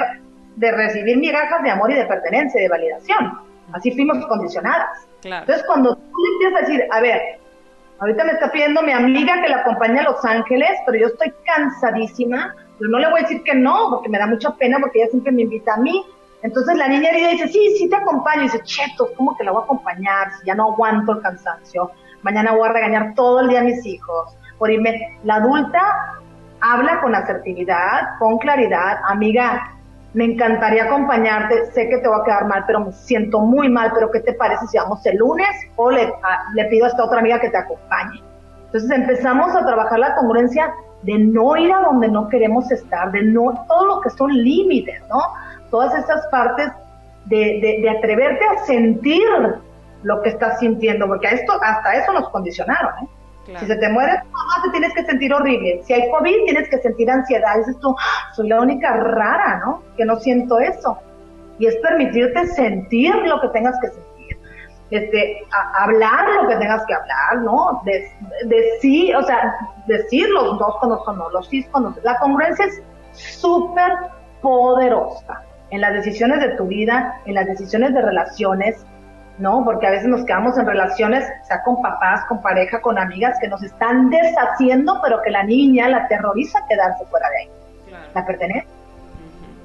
de 0.57 0.73
recibir 0.73 1.17
migajas 1.19 1.63
de 1.63 1.71
amor 1.71 1.91
y 1.91 1.95
de 1.95 2.07
pertenencia, 2.07 2.61
de 2.61 2.69
validación. 2.69 3.39
Así 3.73 3.91
fuimos 3.93 4.25
condicionadas. 4.27 5.07
Entonces, 5.23 5.65
cuando 5.67 5.97
tú 5.97 6.03
le 6.03 6.33
empiezas 6.33 6.57
a 6.57 6.67
decir, 6.67 6.89
a 6.91 7.01
ver, 7.01 7.21
ahorita 7.99 8.25
me 8.25 8.33
está 8.33 8.51
pidiendo 8.53 8.83
mi 8.83 8.93
amiga 8.93 9.43
que 9.43 9.49
la 9.49 9.59
acompañe 9.59 10.01
a 10.01 10.05
Los 10.05 10.25
Ángeles, 10.25 10.71
pero 10.87 10.99
yo 10.99 11.07
estoy 11.09 11.33
cansadísima, 11.45 12.55
pero 12.79 12.91
no 12.91 12.99
le 12.99 13.11
voy 13.11 13.21
a 13.21 13.23
decir 13.23 13.43
que 13.43 13.55
no, 13.55 13.89
porque 13.91 14.09
me 14.09 14.19
da 14.19 14.27
mucha 14.27 14.55
pena, 14.55 14.79
porque 14.81 15.01
ella 15.01 15.11
siempre 15.11 15.33
me 15.33 15.43
invita 15.43 15.75
a 15.75 15.79
mí. 15.79 16.05
Entonces 16.43 16.77
la 16.77 16.87
niña 16.87 17.11
dice, 17.13 17.49
sí, 17.49 17.75
sí 17.77 17.89
te 17.89 17.97
acompaño. 17.97 18.43
Y 18.43 18.45
dice, 18.45 18.63
cheto, 18.63 19.09
¿cómo 19.17 19.37
que 19.37 19.45
la 19.45 19.51
voy 19.51 19.63
a 19.63 19.65
acompañar? 19.65 20.31
Si 20.39 20.47
ya 20.47 20.55
no 20.55 20.71
aguanto 20.73 21.13
el 21.13 21.23
cansancio. 21.23 21.91
Mañana 22.23 22.53
voy 22.53 22.69
a 22.69 22.73
regañar 22.73 23.15
todo 23.15 23.41
el 23.41 23.49
día 23.49 23.61
a 23.61 23.65
mis 23.65 23.85
hijos 23.85 24.37
por. 24.59 24.71
La 25.25 25.37
adulta 25.37 25.81
habla 26.61 27.01
con 27.01 27.15
asertividad, 27.15 28.19
con 28.19 28.39
claridad, 28.39 28.99
amiga, 29.09 29.77
me 30.15 30.25
encantaría 30.25 30.85
acompañarte, 30.85 31.67
sé 31.73 31.89
que 31.89 31.99
te 31.99 32.09
va 32.09 32.19
a 32.19 32.25
quedar 32.25 32.47
mal, 32.47 32.65
pero 32.67 32.81
me 32.81 32.93
siento 32.93 33.41
muy 33.41 33.69
mal, 33.69 33.93
pero 33.95 34.11
¿qué 34.11 34.21
te 34.21 34.33
parece 34.33 34.67
si 34.69 34.79
vamos 34.79 35.05
el 35.05 35.19
lunes 35.19 35.49
o 35.77 35.91
le, 35.91 36.11
le 36.55 36.65
pido 36.67 36.87
a 36.87 36.89
esta 36.89 37.05
otra 37.05 37.19
amiga 37.21 37.39
que 37.39 37.51
te 37.51 37.59
acompañe? 37.59 38.23
Entonces 38.67 38.91
empezamos 38.91 39.55
a 39.55 39.65
trabajar 39.65 39.99
la 39.99 40.15
congruencia 40.15 40.73
de 41.03 41.19
no 41.19 41.57
ir 41.57 41.73
a 41.73 41.81
donde 41.81 42.09
no 42.09 42.29
queremos 42.29 42.71
estar, 42.73 43.13
de 43.13 43.23
no, 43.25 43.65
todo 43.69 43.87
lo 43.87 44.01
que 44.01 44.11
son 44.11 44.33
límites, 44.33 45.03
¿no? 45.11 45.21
Todas 45.71 45.95
esas 46.03 46.27
partes 46.29 46.73
de, 47.27 47.81
de, 47.83 47.91
atreverte 47.91 48.45
a 48.45 48.65
sentir 48.65 49.29
lo 50.03 50.23
que 50.23 50.31
estás 50.31 50.59
sintiendo, 50.61 51.07
porque 51.07 51.29
a 51.29 51.33
esto, 51.33 51.53
hasta 51.63 51.95
eso 51.95 52.13
nos 52.13 52.29
condicionaron, 52.31 53.05
¿eh? 53.05 53.09
Si 53.47 53.67
se 53.67 53.77
te 53.77 53.89
muere 53.89 54.13
tu 54.23 54.31
mamá, 54.31 54.63
te 54.65 54.71
tienes 54.71 54.93
que 54.95 55.05
sentir 55.05 55.33
horrible. 55.33 55.81
Si 55.85 55.93
hay 55.93 56.11
COVID, 56.11 56.45
tienes 56.45 56.69
que 56.69 56.79
sentir 56.79 57.09
ansiedad. 57.11 57.57
Dices 57.59 57.79
tú, 57.81 57.95
soy 58.35 58.49
la 58.49 58.61
única 58.61 58.93
rara, 58.97 59.61
¿no? 59.65 59.83
Que 59.97 60.05
no 60.05 60.17
siento 60.17 60.59
eso. 60.59 60.99
y 61.59 61.67
es 61.67 61.77
permitirte 61.77 62.47
sentir 62.49 63.15
lo 63.15 63.41
que 63.41 63.49
tengas 63.49 63.75
que 63.81 63.89
sentir, 63.89 64.39
este, 64.91 65.39
hablar 65.79 66.29
lo 66.43 66.49
que 66.49 66.57
tengas 66.57 66.85
que 66.87 66.95
hablar, 66.95 67.39
¿no? 67.43 67.81
decir, 68.45 69.17
o 69.17 69.23
sea, 69.23 69.55
decir 69.87 70.29
los 70.29 70.59
dos 70.59 70.77
cuando 70.81 71.03
son 71.05 71.19
no, 71.19 71.31
los 71.31 71.49
sí 71.49 71.65
cuando 71.71 71.95
La 72.03 72.19
congruencia 72.19 72.67
es 72.67 72.83
súper 73.13 73.91
poderosa 74.43 75.43
en 75.71 75.81
las 75.81 75.95
decisiones 75.95 76.41
de 76.41 76.51
tu 76.57 76.67
vida, 76.67 77.21
en 77.25 77.35
las 77.35 77.47
decisiones 77.47 77.95
de 77.95 78.03
relaciones, 78.03 78.85
¿no? 79.39 79.65
Porque 79.65 79.87
a 79.87 79.91
veces 79.91 80.09
nos 80.09 80.25
quedamos 80.25 80.57
en 80.59 80.67
relaciones, 80.67 81.25
sea 81.47 81.63
con 81.63 81.81
papás, 81.83 82.25
con 82.27 82.41
pareja, 82.41 82.81
con 82.81 82.99
amigas, 82.99 83.37
que 83.41 83.49
nos 83.49 83.63
están 83.63 84.11
deshaciendo, 84.11 84.99
pero 85.03 85.21
que 85.23 85.31
la 85.31 85.43
niña 85.43 85.89
la 85.89 85.99
aterroriza 85.99 86.61
quedarse 86.69 87.05
fuera 87.07 87.29
de 87.31 87.39
ahí. 87.39 87.51
La 88.15 88.25
pertenece. 88.25 88.67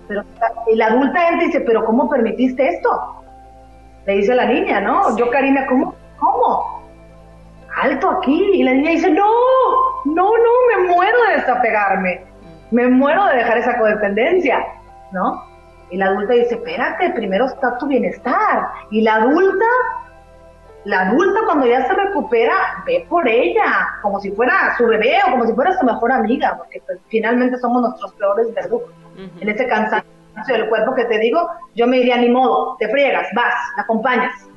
Pero, 0.08 0.24
y 0.72 0.76
la 0.76 0.88
adulta 0.88 1.30
entra 1.30 1.44
y 1.44 1.48
dice, 1.48 1.62
pero 1.62 1.86
¿cómo 1.86 2.10
permitiste 2.10 2.68
esto? 2.68 3.24
Le 4.06 4.16
dice 4.16 4.36
la 4.36 4.46
niña, 4.46 4.82
¿no? 4.82 5.16
Yo, 5.18 5.30
Karina, 5.30 5.66
¿cómo? 5.68 5.96
¿Cómo? 6.20 6.82
Alto 7.82 8.10
aquí. 8.10 8.52
Y 8.54 8.64
la 8.64 8.74
niña 8.74 8.92
dice, 8.92 9.10
no, 9.10 9.32
no, 10.06 10.32
no, 10.38 10.78
me 10.78 10.94
muero 10.94 11.18
de 11.28 11.36
desapegarme. 11.36 12.26
Me 12.72 12.88
muero 12.90 13.26
de 13.28 13.38
dejar 13.38 13.58
esa 13.60 13.78
codependencia, 13.78 14.66
¿no? 15.12 15.51
Y 15.92 15.98
la 15.98 16.08
adulta 16.08 16.34
dice, 16.34 16.56
espérate, 16.56 17.12
primero 17.12 17.46
está 17.46 17.78
tu 17.78 17.86
bienestar. 17.86 18.70
Y 18.92 19.02
la 19.02 19.16
adulta, 19.16 19.66
la 20.86 21.10
adulta 21.10 21.42
cuando 21.46 21.68
ya 21.68 21.86
se 21.86 21.94
recupera, 21.94 22.56
ve 22.86 23.06
por 23.10 23.28
ella, 23.28 23.90
como 24.02 24.22
si 24.22 24.32
fuera 24.32 24.76
su 24.78 24.88
bebé 24.88 25.18
o 25.28 25.32
como 25.32 25.46
si 25.46 25.54
fuera 25.54 25.78
su 25.78 25.86
mejor 25.86 26.14
amiga, 26.14 26.56
porque 26.58 26.82
pues, 26.86 26.98
finalmente 27.10 27.58
somos 27.58 27.82
nuestros 27.82 28.14
peores 28.14 28.54
verdugos. 28.54 28.90
En 29.40 29.50
ese 29.50 29.68
cansancio 29.68 30.06
del 30.48 30.70
cuerpo 30.70 30.96
que 30.96 31.06
te 31.06 31.20
digo, 31.20 31.48
yo 31.76 31.86
me 31.86 31.98
diría, 31.98 32.18
ni 32.18 32.30
modo, 32.30 32.78
te 32.80 32.88
friegas, 32.88 33.28
vas, 33.36 33.54
la 33.76 33.84
acompañas. 33.84 34.48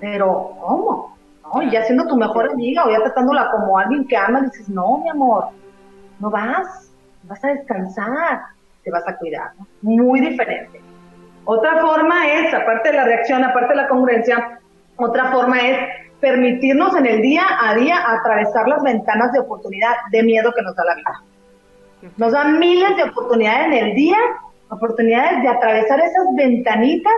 Pero, 0.00 0.50
¿cómo? 0.60 1.16
¿No? 1.54 1.62
Y 1.62 1.70
ya 1.70 1.84
siendo 1.84 2.06
tu 2.08 2.16
mejor 2.16 2.50
amiga 2.50 2.84
o 2.84 2.90
ya 2.90 2.98
tratándola 2.98 3.50
como 3.52 3.78
alguien 3.78 4.06
que 4.08 4.16
ama, 4.16 4.42
dices, 4.42 4.68
no, 4.68 4.98
mi 4.98 5.08
amor, 5.08 5.46
no 6.18 6.28
vas, 6.28 6.90
vas 7.22 7.44
a 7.44 7.48
descansar 7.48 8.55
te 8.86 8.92
vas 8.92 9.06
a 9.08 9.16
cuidar. 9.16 9.50
Muy 9.82 10.20
diferente. 10.20 10.80
Otra 11.44 11.80
forma 11.80 12.28
es, 12.28 12.54
aparte 12.54 12.90
de 12.90 12.96
la 12.96 13.04
reacción, 13.04 13.42
aparte 13.42 13.70
de 13.70 13.82
la 13.82 13.88
congruencia, 13.88 14.60
otra 14.96 15.32
forma 15.32 15.60
es 15.60 15.76
permitirnos 16.20 16.96
en 16.96 17.06
el 17.06 17.20
día 17.20 17.42
a 17.60 17.74
día 17.74 17.96
atravesar 18.08 18.68
las 18.68 18.82
ventanas 18.84 19.32
de 19.32 19.40
oportunidad, 19.40 19.94
de 20.12 20.22
miedo 20.22 20.52
que 20.54 20.62
nos 20.62 20.76
da 20.76 20.84
la 20.84 20.94
vida. 20.94 22.12
Nos 22.16 22.32
da 22.32 22.44
miles 22.44 22.96
de 22.96 23.02
oportunidades 23.02 23.66
en 23.66 23.72
el 23.72 23.94
día, 23.96 24.18
oportunidades 24.70 25.42
de 25.42 25.48
atravesar 25.48 25.98
esas 25.98 26.26
ventanitas 26.36 27.14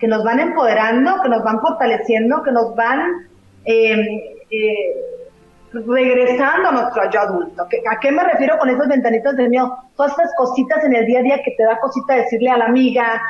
que 0.00 0.08
nos 0.08 0.24
van 0.24 0.40
empoderando, 0.40 1.22
que 1.22 1.28
nos 1.28 1.44
van 1.44 1.60
fortaleciendo, 1.60 2.42
que 2.42 2.50
nos 2.50 2.74
van 2.74 3.28
eh, 3.64 4.44
eh, 4.50 5.17
regresando 5.72 6.68
a 6.68 6.72
nuestro 6.72 7.10
yo 7.10 7.20
adulto. 7.20 7.62
¿A 7.62 8.00
qué 8.00 8.12
me 8.12 8.24
refiero 8.24 8.58
con 8.58 8.70
esas 8.70 8.88
ventanitas 8.88 9.36
de 9.36 9.48
miedo? 9.48 9.76
Todas 9.96 10.12
esas 10.12 10.32
cositas 10.36 10.84
en 10.84 10.94
el 10.94 11.06
día 11.06 11.20
a 11.20 11.22
día 11.22 11.42
que 11.42 11.54
te 11.56 11.64
da 11.64 11.78
cosita 11.80 12.14
decirle 12.14 12.50
a 12.50 12.58
la 12.58 12.66
amiga 12.66 13.20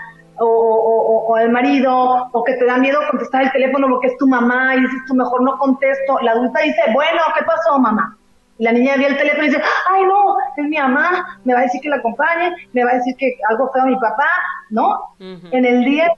o, 0.41 1.35
al 1.37 1.51
marido, 1.51 2.29
o 2.33 2.45
que 2.45 2.55
te 2.55 2.65
da 2.65 2.79
miedo 2.79 3.01
contestar 3.11 3.43
el 3.43 3.53
teléfono 3.53 3.89
porque 3.89 4.09
es 4.09 4.17
tu 4.19 4.29
mamá 4.29 4.77
y 4.77 4.81
dices 4.81 5.01
tú 5.07 5.15
mejor 5.15 5.43
no 5.43 5.59
contesto. 5.59 6.19
La 6.23 6.33
adulta 6.33 6.61
dice, 6.61 6.81
bueno, 6.95 7.21
¿qué 7.37 7.45
pasó 7.45 7.79
mamá? 7.79 8.17
Y 8.59 8.65
la 8.65 8.73
niña 8.73 8.95
ve 8.97 9.07
el 9.07 9.17
teléfono 9.17 9.45
y 9.45 9.49
dice, 9.49 9.63
ay 9.91 10.05
no, 10.05 10.37
es 10.57 10.65
mi 10.65 10.77
mamá, 10.77 11.39
me 11.45 11.55
va 11.55 11.61
a 11.61 11.63
decir 11.63 11.81
que 11.81 11.89
la 11.89 11.97
acompañe, 11.97 12.55
me 12.73 12.85
va 12.85 12.91
a 12.91 12.95
decir 12.95 13.15
que 13.17 13.37
algo 13.49 13.71
feo 13.73 13.83
a 13.83 13.87
mi 13.87 13.97
papá, 13.97 14.29
¿no? 14.71 14.99
En 15.19 15.65
el 15.65 15.85
día 15.85 16.05
a 16.05 16.09
día 16.09 16.17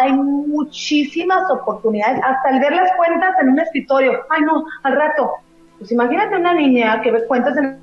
hay 0.00 0.12
muchísimas 0.12 1.50
oportunidades, 1.50 2.20
hasta 2.24 2.50
el 2.50 2.60
ver 2.60 2.72
las 2.72 2.90
cuentas 2.96 3.34
en 3.40 3.50
un 3.50 3.58
escritorio, 3.58 4.24
ay 4.30 4.42
no, 4.42 4.64
al 4.84 4.96
rato, 4.96 5.32
pues 5.80 5.90
imagínate 5.92 6.36
una 6.36 6.52
niña 6.52 7.00
que 7.00 7.10
ve 7.10 7.26
cuentas 7.26 7.56
en 7.56 7.80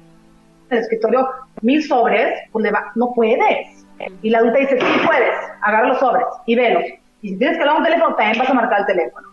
el 0.69 0.77
escritorio 0.77 1.27
mil 1.61 1.83
sobres, 1.83 2.39
pues 2.51 2.63
le 2.63 2.71
va, 2.71 2.91
no 2.93 3.11
puedes. 3.13 3.85
Y 4.21 4.29
la 4.29 4.37
adulta 4.37 4.59
dice, 4.59 4.79
sí 4.79 4.99
puedes, 5.03 5.35
agarra 5.63 5.87
los 5.87 5.97
sobres 5.97 6.27
y 6.45 6.55
velos. 6.55 6.83
Y 7.23 7.29
si 7.29 7.37
tienes 7.39 7.57
que 7.57 7.63
hablar 7.63 7.77
un 7.77 7.83
teléfono, 7.83 8.15
también 8.15 8.37
vas 8.37 8.51
a 8.51 8.53
marcar 8.53 8.81
el 8.81 8.85
teléfono. 8.85 9.26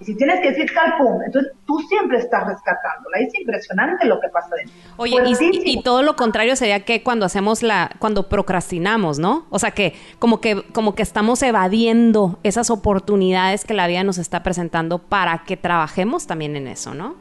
Y 0.00 0.04
si 0.04 0.16
tienes 0.16 0.40
que 0.40 0.50
decir 0.50 0.70
tal 0.74 0.96
pum, 0.96 1.20
entonces 1.24 1.52
tú 1.66 1.78
siempre 1.80 2.18
estás 2.18 2.46
rescatándola. 2.46 3.18
Es 3.18 3.34
impresionante 3.38 4.06
lo 4.06 4.18
que 4.18 4.28
pasa 4.28 4.56
dentro. 4.56 4.74
Oye, 4.96 5.16
y, 5.26 5.72
y, 5.72 5.82
todo 5.82 6.02
lo 6.02 6.16
contrario 6.16 6.56
sería 6.56 6.80
que 6.84 7.02
cuando 7.02 7.26
hacemos 7.26 7.62
la, 7.62 7.90
cuando 7.98 8.28
procrastinamos, 8.28 9.18
¿no? 9.18 9.44
O 9.50 9.58
sea 9.58 9.72
que 9.72 9.94
como 10.18 10.40
que, 10.40 10.62
como 10.72 10.94
que 10.94 11.02
estamos 11.02 11.42
evadiendo 11.42 12.38
esas 12.42 12.70
oportunidades 12.70 13.64
que 13.64 13.74
la 13.74 13.86
vida 13.86 14.02
nos 14.02 14.16
está 14.16 14.42
presentando 14.42 14.98
para 14.98 15.44
que 15.44 15.58
trabajemos 15.58 16.26
también 16.26 16.56
en 16.56 16.66
eso, 16.66 16.94
¿no? 16.94 17.14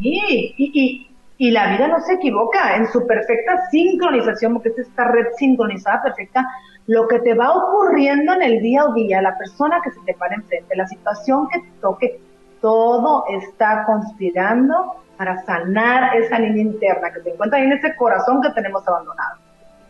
Sí, 0.00 0.54
y, 0.56 1.08
y 1.38 1.52
la 1.52 1.70
vida 1.70 1.86
no 1.86 2.00
se 2.00 2.14
equivoca 2.14 2.76
en 2.76 2.88
su 2.88 3.06
perfecta 3.06 3.68
sincronización, 3.70 4.54
porque 4.54 4.70
es 4.70 4.78
esta 4.78 5.04
red 5.04 5.26
sincronizada 5.38 6.02
perfecta, 6.02 6.44
lo 6.88 7.06
que 7.06 7.20
te 7.20 7.34
va 7.34 7.52
ocurriendo 7.52 8.32
en 8.32 8.42
el 8.42 8.62
día 8.62 8.82
a 8.82 8.92
día, 8.94 9.20
la 9.20 9.36
persona 9.36 9.78
que 9.84 9.90
se 9.90 10.00
te 10.06 10.14
para 10.14 10.34
enfrente, 10.34 10.74
la 10.74 10.88
situación 10.88 11.46
que 11.52 11.60
te 11.60 11.70
toque, 11.82 12.20
todo 12.62 13.24
está 13.28 13.84
conspirando 13.84 14.74
para 15.18 15.44
sanar 15.44 16.16
esa 16.16 16.38
niña 16.38 16.62
interna 16.62 17.12
que 17.12 17.20
se 17.20 17.30
encuentra 17.30 17.58
ahí 17.58 17.66
en 17.66 17.72
ese 17.72 17.94
corazón 17.94 18.40
que 18.40 18.48
tenemos 18.50 18.88
abandonado. 18.88 19.36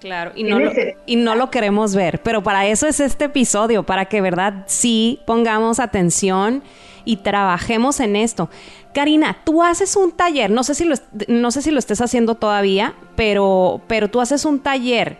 Claro, 0.00 0.32
y 0.34 0.42
no, 0.42 0.58
lo, 0.58 0.70
y 1.06 1.16
no 1.16 1.34
lo 1.37 1.50
queremos 1.50 1.94
ver, 1.94 2.20
pero 2.22 2.42
para 2.42 2.66
eso 2.66 2.88
es 2.88 2.98
este 2.98 3.26
episodio, 3.26 3.84
para 3.84 4.06
que, 4.06 4.20
¿verdad? 4.20 4.64
Sí 4.66 5.20
pongamos 5.24 5.78
atención 5.78 6.62
y 7.04 7.18
trabajemos 7.18 8.00
en 8.00 8.16
esto. 8.16 8.50
Karina, 8.92 9.37
tú 9.44 9.62
haces 9.62 9.94
un 9.94 10.11
taller, 10.11 10.50
no 10.50 10.64
sé 10.64 10.74
si 10.74 10.84
lo, 10.84 10.96
no 11.28 11.52
sé 11.52 11.62
si 11.62 11.70
lo 11.70 11.78
estés 11.78 12.00
haciendo 12.00 12.34
todavía, 12.34 12.94
pero, 13.14 13.82
pero 13.87 14.08
tú 14.08 14.20
haces 14.20 14.44
un 14.44 14.58
taller 14.58 15.18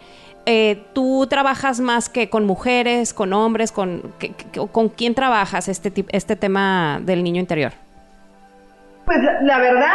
eh, 0.51 0.83
¿tú 0.95 1.27
trabajas 1.29 1.79
más 1.79 2.09
que 2.09 2.31
con 2.31 2.47
mujeres, 2.47 3.13
con 3.13 3.35
hombres, 3.35 3.71
con, 3.71 4.15
con 4.73 4.89
quién 4.89 5.15
trabajas 5.15 5.69
este, 5.69 5.93
este 6.09 6.37
tema 6.37 7.01
del 7.03 7.23
niño 7.23 7.39
interior? 7.39 7.73
Pues 9.05 9.19
la, 9.43 9.59
verdad, 9.59 9.93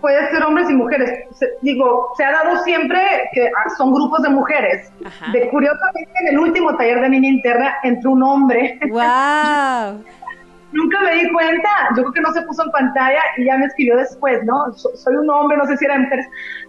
puede 0.00 0.30
ser 0.32 0.42
hombres 0.42 0.68
y 0.68 0.74
mujeres. 0.74 1.28
digo, 1.62 2.12
se 2.16 2.24
ha 2.24 2.32
dado 2.32 2.64
siempre 2.64 2.98
que 3.32 3.46
ah, 3.46 3.70
son 3.76 3.94
grupos 3.94 4.20
de 4.22 4.30
mujeres. 4.30 4.90
De 5.32 5.48
curiosamente, 5.48 6.10
en 6.22 6.28
el 6.34 6.40
último 6.40 6.76
taller 6.76 7.00
de 7.00 7.10
niña 7.10 7.28
interna 7.28 7.76
entró 7.84 8.10
un 8.10 8.24
hombre. 8.24 8.80
¡Wow! 8.90 10.02
Nunca 10.72 11.00
me 11.02 11.14
di 11.14 11.32
cuenta, 11.32 11.68
yo 11.96 12.02
creo 12.02 12.12
que 12.12 12.20
no 12.20 12.32
se 12.32 12.42
puso 12.42 12.64
en 12.64 12.70
pantalla 12.72 13.20
y 13.36 13.44
ya 13.44 13.56
me 13.56 13.66
escribió 13.66 13.96
después, 13.96 14.44
¿no? 14.44 14.72
soy 14.72 15.14
un 15.14 15.30
hombre, 15.30 15.56
no 15.56 15.64
sé 15.64 15.78
si 15.78 15.86
era 15.86 15.98
mujeres, 15.98 16.26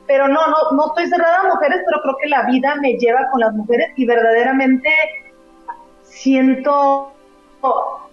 pero 0.10 0.28
no, 0.28 0.40
no, 0.48 0.72
no 0.76 0.88
estoy 0.88 1.06
cerrada 1.06 1.42
a 1.42 1.54
mujeres, 1.54 1.84
pero 1.86 2.02
creo 2.02 2.16
que 2.20 2.30
la 2.30 2.48
vida 2.48 2.74
me 2.82 2.94
lleva 2.94 3.30
con 3.30 3.42
las 3.42 3.54
mujeres 3.54 3.92
y 3.96 4.08
verdaderamente 4.08 4.90
siento 6.02 7.12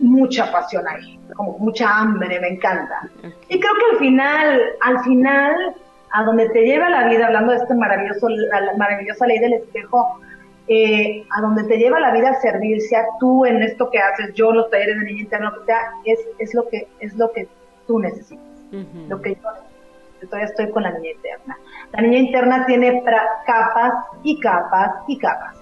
mucha 0.00 0.52
pasión 0.52 0.86
ahí, 0.86 1.18
como 1.34 1.56
mucha 1.58 1.88
hambre, 1.96 2.38
me 2.38 2.48
encanta. 2.48 3.08
Y 3.48 3.58
creo 3.58 3.72
que 3.74 3.94
al 3.94 3.98
final, 3.98 4.60
al 4.82 5.04
final, 5.04 5.74
a 6.12 6.22
donde 6.24 6.50
te 6.50 6.66
lleva 6.66 6.90
la 6.90 7.08
vida, 7.08 7.28
hablando 7.28 7.52
de 7.52 7.58
esta 7.60 7.74
maravilloso, 7.74 8.28
la 8.28 8.76
maravillosa 8.76 9.26
ley 9.26 9.38
del 9.38 9.54
espejo, 9.54 10.20
eh, 10.68 11.24
a 11.34 11.40
donde 11.40 11.64
te 11.64 11.78
lleva 11.78 11.98
la 11.98 12.12
vida 12.12 12.28
a 12.28 12.40
servir, 12.42 12.82
sea 12.82 13.06
tú 13.18 13.46
en 13.46 13.62
esto 13.62 13.88
que 13.88 14.00
haces, 14.00 14.34
yo 14.34 14.52
los 14.52 14.68
talleres 14.68 14.98
de 14.98 15.04
niña 15.06 15.22
interna, 15.22 15.50
lo 15.50 15.60
que 15.60 15.64
sea, 15.64 15.80
es, 16.04 16.20
es, 16.40 16.52
lo 16.52 16.68
que, 16.68 16.88
es 17.00 17.14
lo 17.14 17.32
que 17.32 17.48
tú 17.86 18.00
necesitas, 18.00 18.44
lo 19.08 19.18
que 19.22 19.34
yo 19.36 19.40
todavía 20.24 20.46
estoy 20.46 20.70
con 20.70 20.82
la 20.82 20.90
niña 20.92 21.10
interna. 21.14 21.58
La 21.92 22.02
niña 22.02 22.18
interna 22.18 22.66
tiene 22.66 23.02
capas 23.46 23.92
y 24.22 24.40
capas 24.40 24.90
y 25.06 25.18
capas 25.18 25.56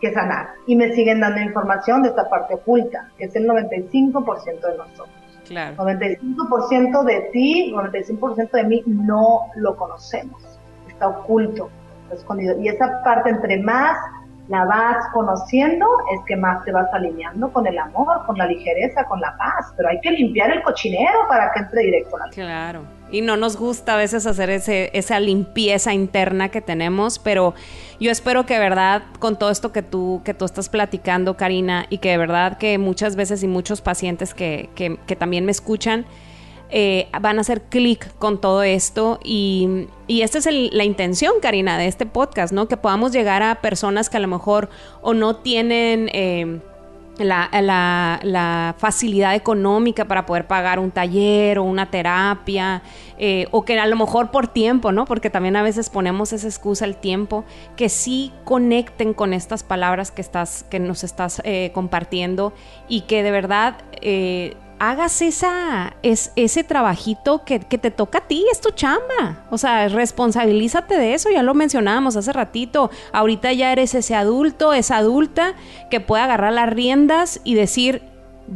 que 0.00 0.12
sanar. 0.12 0.50
Y 0.66 0.76
me 0.76 0.92
siguen 0.92 1.20
dando 1.20 1.40
información 1.40 2.02
de 2.02 2.10
esta 2.10 2.28
parte 2.28 2.54
oculta, 2.54 3.08
que 3.16 3.24
es 3.24 3.36
el 3.36 3.46
95% 3.46 4.60
de 4.60 4.76
nosotros. 4.76 5.08
Claro. 5.46 5.76
95% 5.76 7.04
de 7.04 7.20
ti, 7.32 7.72
95% 7.74 8.50
de 8.50 8.64
mí 8.64 8.82
no 8.86 9.50
lo 9.56 9.76
conocemos. 9.76 10.42
Está 10.88 11.08
oculto 11.08 11.70
escondido. 12.12 12.58
Y 12.60 12.68
esa 12.68 13.02
parte, 13.02 13.30
entre 13.30 13.62
más 13.62 13.96
la 14.48 14.64
vas 14.64 15.06
conociendo, 15.12 15.86
es 16.12 16.20
que 16.26 16.36
más 16.36 16.64
te 16.64 16.72
vas 16.72 16.92
alineando 16.92 17.52
con 17.52 17.66
el 17.66 17.78
amor, 17.78 18.26
con 18.26 18.36
la 18.36 18.46
ligereza, 18.46 19.04
con 19.04 19.20
la 19.20 19.36
paz. 19.36 19.72
Pero 19.76 19.88
hay 19.88 20.00
que 20.00 20.10
limpiar 20.10 20.50
el 20.50 20.62
cochinero 20.62 21.20
para 21.28 21.52
que 21.52 21.60
entre 21.60 21.82
directo 21.82 22.18
la 22.18 22.28
Claro. 22.30 22.82
Y 23.12 23.20
no 23.20 23.36
nos 23.36 23.56
gusta 23.56 23.94
a 23.94 23.96
veces 23.96 24.26
hacer 24.26 24.50
ese, 24.50 24.90
esa 24.94 25.20
limpieza 25.20 25.94
interna 25.94 26.48
que 26.48 26.60
tenemos, 26.60 27.18
pero 27.18 27.54
yo 28.00 28.10
espero 28.10 28.46
que 28.46 28.54
de 28.54 28.60
verdad, 28.60 29.02
con 29.20 29.38
todo 29.38 29.50
esto 29.50 29.70
que 29.70 29.82
tú, 29.82 30.22
que 30.24 30.34
tú 30.34 30.44
estás 30.46 30.68
platicando, 30.68 31.36
Karina, 31.36 31.86
y 31.90 31.98
que 31.98 32.10
de 32.10 32.16
verdad 32.16 32.58
que 32.58 32.78
muchas 32.78 33.14
veces 33.14 33.42
y 33.42 33.48
muchos 33.48 33.82
pacientes 33.82 34.34
que, 34.34 34.70
que, 34.74 34.98
que 35.06 35.14
también 35.14 35.44
me 35.44 35.52
escuchan, 35.52 36.06
eh, 36.74 37.08
van 37.20 37.36
a 37.36 37.42
hacer 37.42 37.60
clic 37.64 38.16
con 38.16 38.40
todo 38.40 38.62
esto 38.62 39.20
y, 39.22 39.88
y 40.06 40.22
esta 40.22 40.38
es 40.38 40.48
la 40.50 40.84
intención, 40.84 41.34
Karina, 41.42 41.76
de 41.76 41.86
este 41.86 42.06
podcast, 42.06 42.50
¿no? 42.50 42.66
Que 42.66 42.78
podamos 42.78 43.12
llegar 43.12 43.42
a 43.42 43.60
personas 43.60 44.08
que 44.08 44.16
a 44.16 44.20
lo 44.20 44.28
mejor 44.28 44.70
o 45.02 45.12
no 45.12 45.36
tienen... 45.36 46.08
Eh, 46.14 46.60
la, 47.18 47.48
la, 48.22 48.74
facilidad 48.78 49.34
económica 49.34 50.06
para 50.06 50.26
poder 50.26 50.46
pagar 50.46 50.78
un 50.78 50.90
taller 50.90 51.58
o 51.58 51.64
una 51.64 51.90
terapia, 51.90 52.82
eh, 53.18 53.46
o 53.50 53.64
que 53.64 53.78
a 53.78 53.86
lo 53.86 53.96
mejor 53.96 54.30
por 54.30 54.48
tiempo, 54.48 54.92
¿no? 54.92 55.04
Porque 55.04 55.30
también 55.30 55.56
a 55.56 55.62
veces 55.62 55.90
ponemos 55.90 56.32
esa 56.32 56.46
excusa 56.46 56.84
el 56.84 56.96
tiempo, 56.96 57.44
que 57.76 57.88
sí 57.88 58.32
conecten 58.44 59.14
con 59.14 59.32
estas 59.34 59.62
palabras 59.62 60.10
que, 60.10 60.22
estás, 60.22 60.64
que 60.64 60.80
nos 60.80 61.04
estás 61.04 61.42
eh, 61.44 61.70
compartiendo 61.74 62.52
y 62.88 63.02
que 63.02 63.22
de 63.22 63.30
verdad 63.30 63.76
eh, 64.00 64.56
hagas 64.82 65.22
esa, 65.22 65.94
es, 66.02 66.32
ese 66.34 66.64
trabajito 66.64 67.44
que, 67.44 67.60
te 67.60 67.90
toca 67.92 68.18
a 68.18 68.26
ti, 68.26 68.44
es 68.50 68.60
tu 68.60 68.70
chamba. 68.70 69.46
O 69.48 69.56
sea, 69.56 69.86
responsabilízate 69.86 70.98
de 70.98 71.14
eso, 71.14 71.30
ya 71.30 71.44
lo 71.44 71.54
mencionábamos 71.54 72.16
hace 72.16 72.32
ratito. 72.32 72.90
Ahorita 73.12 73.52
ya 73.52 73.70
eres 73.70 73.94
ese 73.94 74.16
adulto, 74.16 74.72
esa 74.72 74.96
adulta 74.96 75.54
que 75.88 76.00
puede 76.00 76.24
agarrar 76.24 76.52
las 76.52 76.68
riendas 76.68 77.40
y 77.44 77.54
decir, 77.54 78.02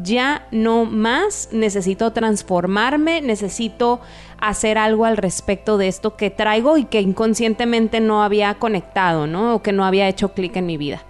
ya 0.03 0.49
no 0.51 0.85
más, 0.85 1.51
necesito 1.53 2.13
transformarme, 2.13 3.21
necesito 3.21 4.01
hacer 4.41 4.79
algo 4.79 5.05
al 5.05 5.19
respecto 5.19 5.79
de 5.79 5.87
esto 5.87 6.17
que 6.17 6.31
traigo 6.31 6.77
y 6.77 6.87
que 6.87 7.01
inconscientemente 7.01 8.01
no 8.01 8.25
había 8.25 8.55
conectado, 8.55 9.29
¿no? 9.29 9.55
O 9.55 9.63
que 9.63 9.71
no 9.71 9.85
había 9.85 10.09
hecho 10.09 10.35
clic 10.35 10.57
en 10.57 10.67
mi 10.67 10.77
vida. 10.77 11.05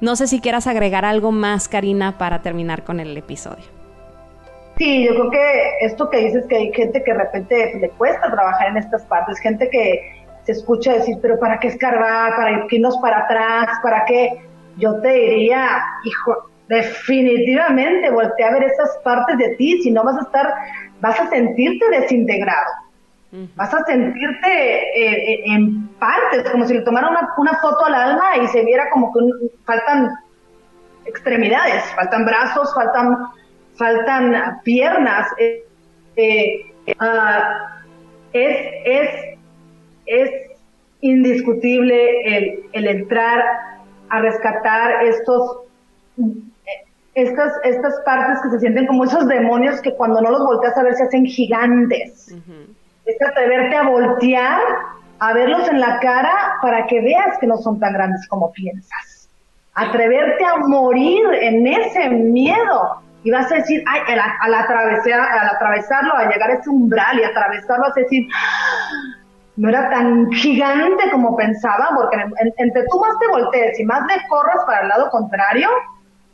No 0.00 0.16
sé 0.16 0.26
si 0.26 0.40
quieras 0.40 0.66
agregar 0.66 1.04
algo 1.04 1.30
más, 1.30 1.68
Karina, 1.68 2.18
para 2.18 2.42
terminar 2.42 2.82
con 2.82 2.98
el 2.98 3.16
episodio. 3.16 3.75
Sí, 4.76 5.06
yo 5.06 5.14
creo 5.14 5.30
que 5.30 5.76
esto 5.80 6.10
que 6.10 6.18
dices 6.18 6.44
que 6.48 6.56
hay 6.56 6.72
gente 6.72 7.02
que 7.02 7.12
de 7.12 7.18
repente 7.18 7.78
le 7.80 7.88
cuesta 7.90 8.30
trabajar 8.30 8.68
en 8.68 8.76
estas 8.76 9.04
partes, 9.04 9.38
gente 9.38 9.70
que 9.70 10.26
se 10.44 10.52
escucha 10.52 10.92
decir, 10.92 11.16
pero 11.22 11.38
¿para 11.38 11.58
qué 11.58 11.68
escarbar? 11.68 12.36
¿Para 12.36 12.66
irnos 12.70 12.98
para 12.98 13.20
atrás? 13.20 13.68
¿Para 13.82 14.04
qué? 14.04 14.46
Yo 14.76 15.00
te 15.00 15.08
diría, 15.08 15.82
hijo, 16.04 16.50
definitivamente 16.68 18.10
voltea 18.10 18.48
a 18.48 18.52
ver 18.52 18.64
esas 18.64 18.98
partes 19.02 19.38
de 19.38 19.56
ti, 19.56 19.82
si 19.82 19.90
no 19.90 20.04
vas 20.04 20.18
a 20.18 20.22
estar, 20.22 20.54
vas 21.00 21.18
a 21.20 21.28
sentirte 21.28 21.88
desintegrado. 21.90 22.70
Vas 23.54 23.74
a 23.74 23.84
sentirte 23.84 24.48
eh, 24.48 25.34
eh, 25.34 25.42
en 25.46 25.88
partes, 25.98 26.48
como 26.50 26.66
si 26.66 26.74
le 26.74 26.82
tomara 26.82 27.08
una, 27.08 27.28
una, 27.36 27.58
foto 27.58 27.84
al 27.84 27.94
alma 27.94 28.36
y 28.42 28.46
se 28.46 28.64
viera 28.64 28.88
como 28.90 29.12
que 29.12 29.20
faltan 29.64 30.10
extremidades, 31.04 31.84
faltan 31.94 32.24
brazos, 32.24 32.72
faltan 32.74 33.18
faltan 33.76 34.60
piernas. 34.64 35.28
Eh, 35.38 35.64
eh, 36.16 36.72
ah, 36.98 37.82
es, 38.32 38.56
es, 38.84 39.38
es 40.06 40.30
indiscutible 41.00 42.36
el, 42.36 42.64
el, 42.72 42.86
entrar 42.88 43.42
a 44.08 44.20
rescatar 44.20 45.04
estos, 45.04 45.58
estas, 47.14 47.52
estas 47.64 47.94
partes 48.04 48.40
que 48.42 48.50
se 48.50 48.60
sienten 48.60 48.86
como 48.86 49.04
esos 49.04 49.26
demonios 49.26 49.80
que 49.80 49.94
cuando 49.94 50.20
no 50.20 50.30
los 50.30 50.44
volteas 50.44 50.76
a 50.76 50.82
ver 50.82 50.94
se 50.94 51.04
hacen 51.04 51.26
gigantes. 51.26 52.34
Es 53.04 53.22
atreverte 53.22 53.76
a 53.76 53.88
voltear, 53.88 54.60
a 55.18 55.32
verlos 55.32 55.68
en 55.68 55.80
la 55.80 55.98
cara 56.00 56.56
para 56.60 56.86
que 56.86 57.00
veas 57.00 57.38
que 57.38 57.46
no 57.46 57.56
son 57.58 57.78
tan 57.78 57.92
grandes 57.92 58.26
como 58.28 58.52
piensas. 58.52 59.28
Atreverte 59.74 60.44
a 60.44 60.56
morir 60.66 61.22
en 61.40 61.66
ese 61.66 62.08
miedo 62.08 63.02
y 63.26 63.30
vas 63.32 63.50
a 63.50 63.56
decir, 63.56 63.82
ay, 63.88 64.02
al, 64.40 64.54
atravesar, 64.54 65.18
al 65.20 65.48
atravesarlo, 65.48 66.14
al 66.14 66.28
llegar 66.28 66.48
a 66.48 66.54
ese 66.54 66.70
umbral 66.70 67.18
y 67.18 67.24
atravesarlo, 67.24 67.82
vas 67.88 67.96
a 67.96 68.00
decir, 68.00 68.24
ah, 68.32 69.16
no 69.56 69.68
era 69.68 69.90
tan 69.90 70.30
gigante 70.30 71.10
como 71.10 71.34
pensaba, 71.34 71.90
porque 71.96 72.18
entre 72.58 72.84
tú 72.88 73.00
más 73.00 73.18
te 73.18 73.26
voltees 73.26 73.80
y 73.80 73.84
más 73.84 74.06
le 74.06 74.28
corras 74.28 74.64
para 74.64 74.82
el 74.82 74.88
lado 74.90 75.10
contrario, 75.10 75.68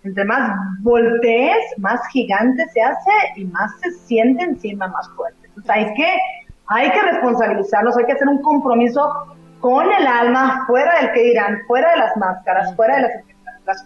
entre 0.04 0.22
más 0.26 0.54
voltees, 0.82 1.64
más 1.78 1.98
gigante 2.08 2.68
se 2.74 2.82
hace 2.82 3.10
y 3.36 3.46
más 3.46 3.72
se 3.80 3.90
siente 3.92 4.44
encima 4.44 4.86
más 4.88 5.08
fuerte. 5.16 5.46
Entonces 5.46 5.70
hay 5.70 5.94
que, 5.94 6.18
hay 6.66 6.90
que 6.90 7.02
responsabilizarnos, 7.10 7.96
hay 7.96 8.04
que 8.04 8.12
hacer 8.12 8.28
un 8.28 8.42
compromiso 8.42 9.34
con 9.60 9.90
el 9.90 10.06
alma, 10.06 10.66
fuera 10.66 11.00
del 11.00 11.12
que 11.12 11.22
dirán, 11.22 11.58
fuera 11.66 11.90
de 11.92 11.96
las 11.96 12.14
máscaras, 12.18 12.76
fuera 12.76 12.96
de 12.96 13.02
las 13.02 13.12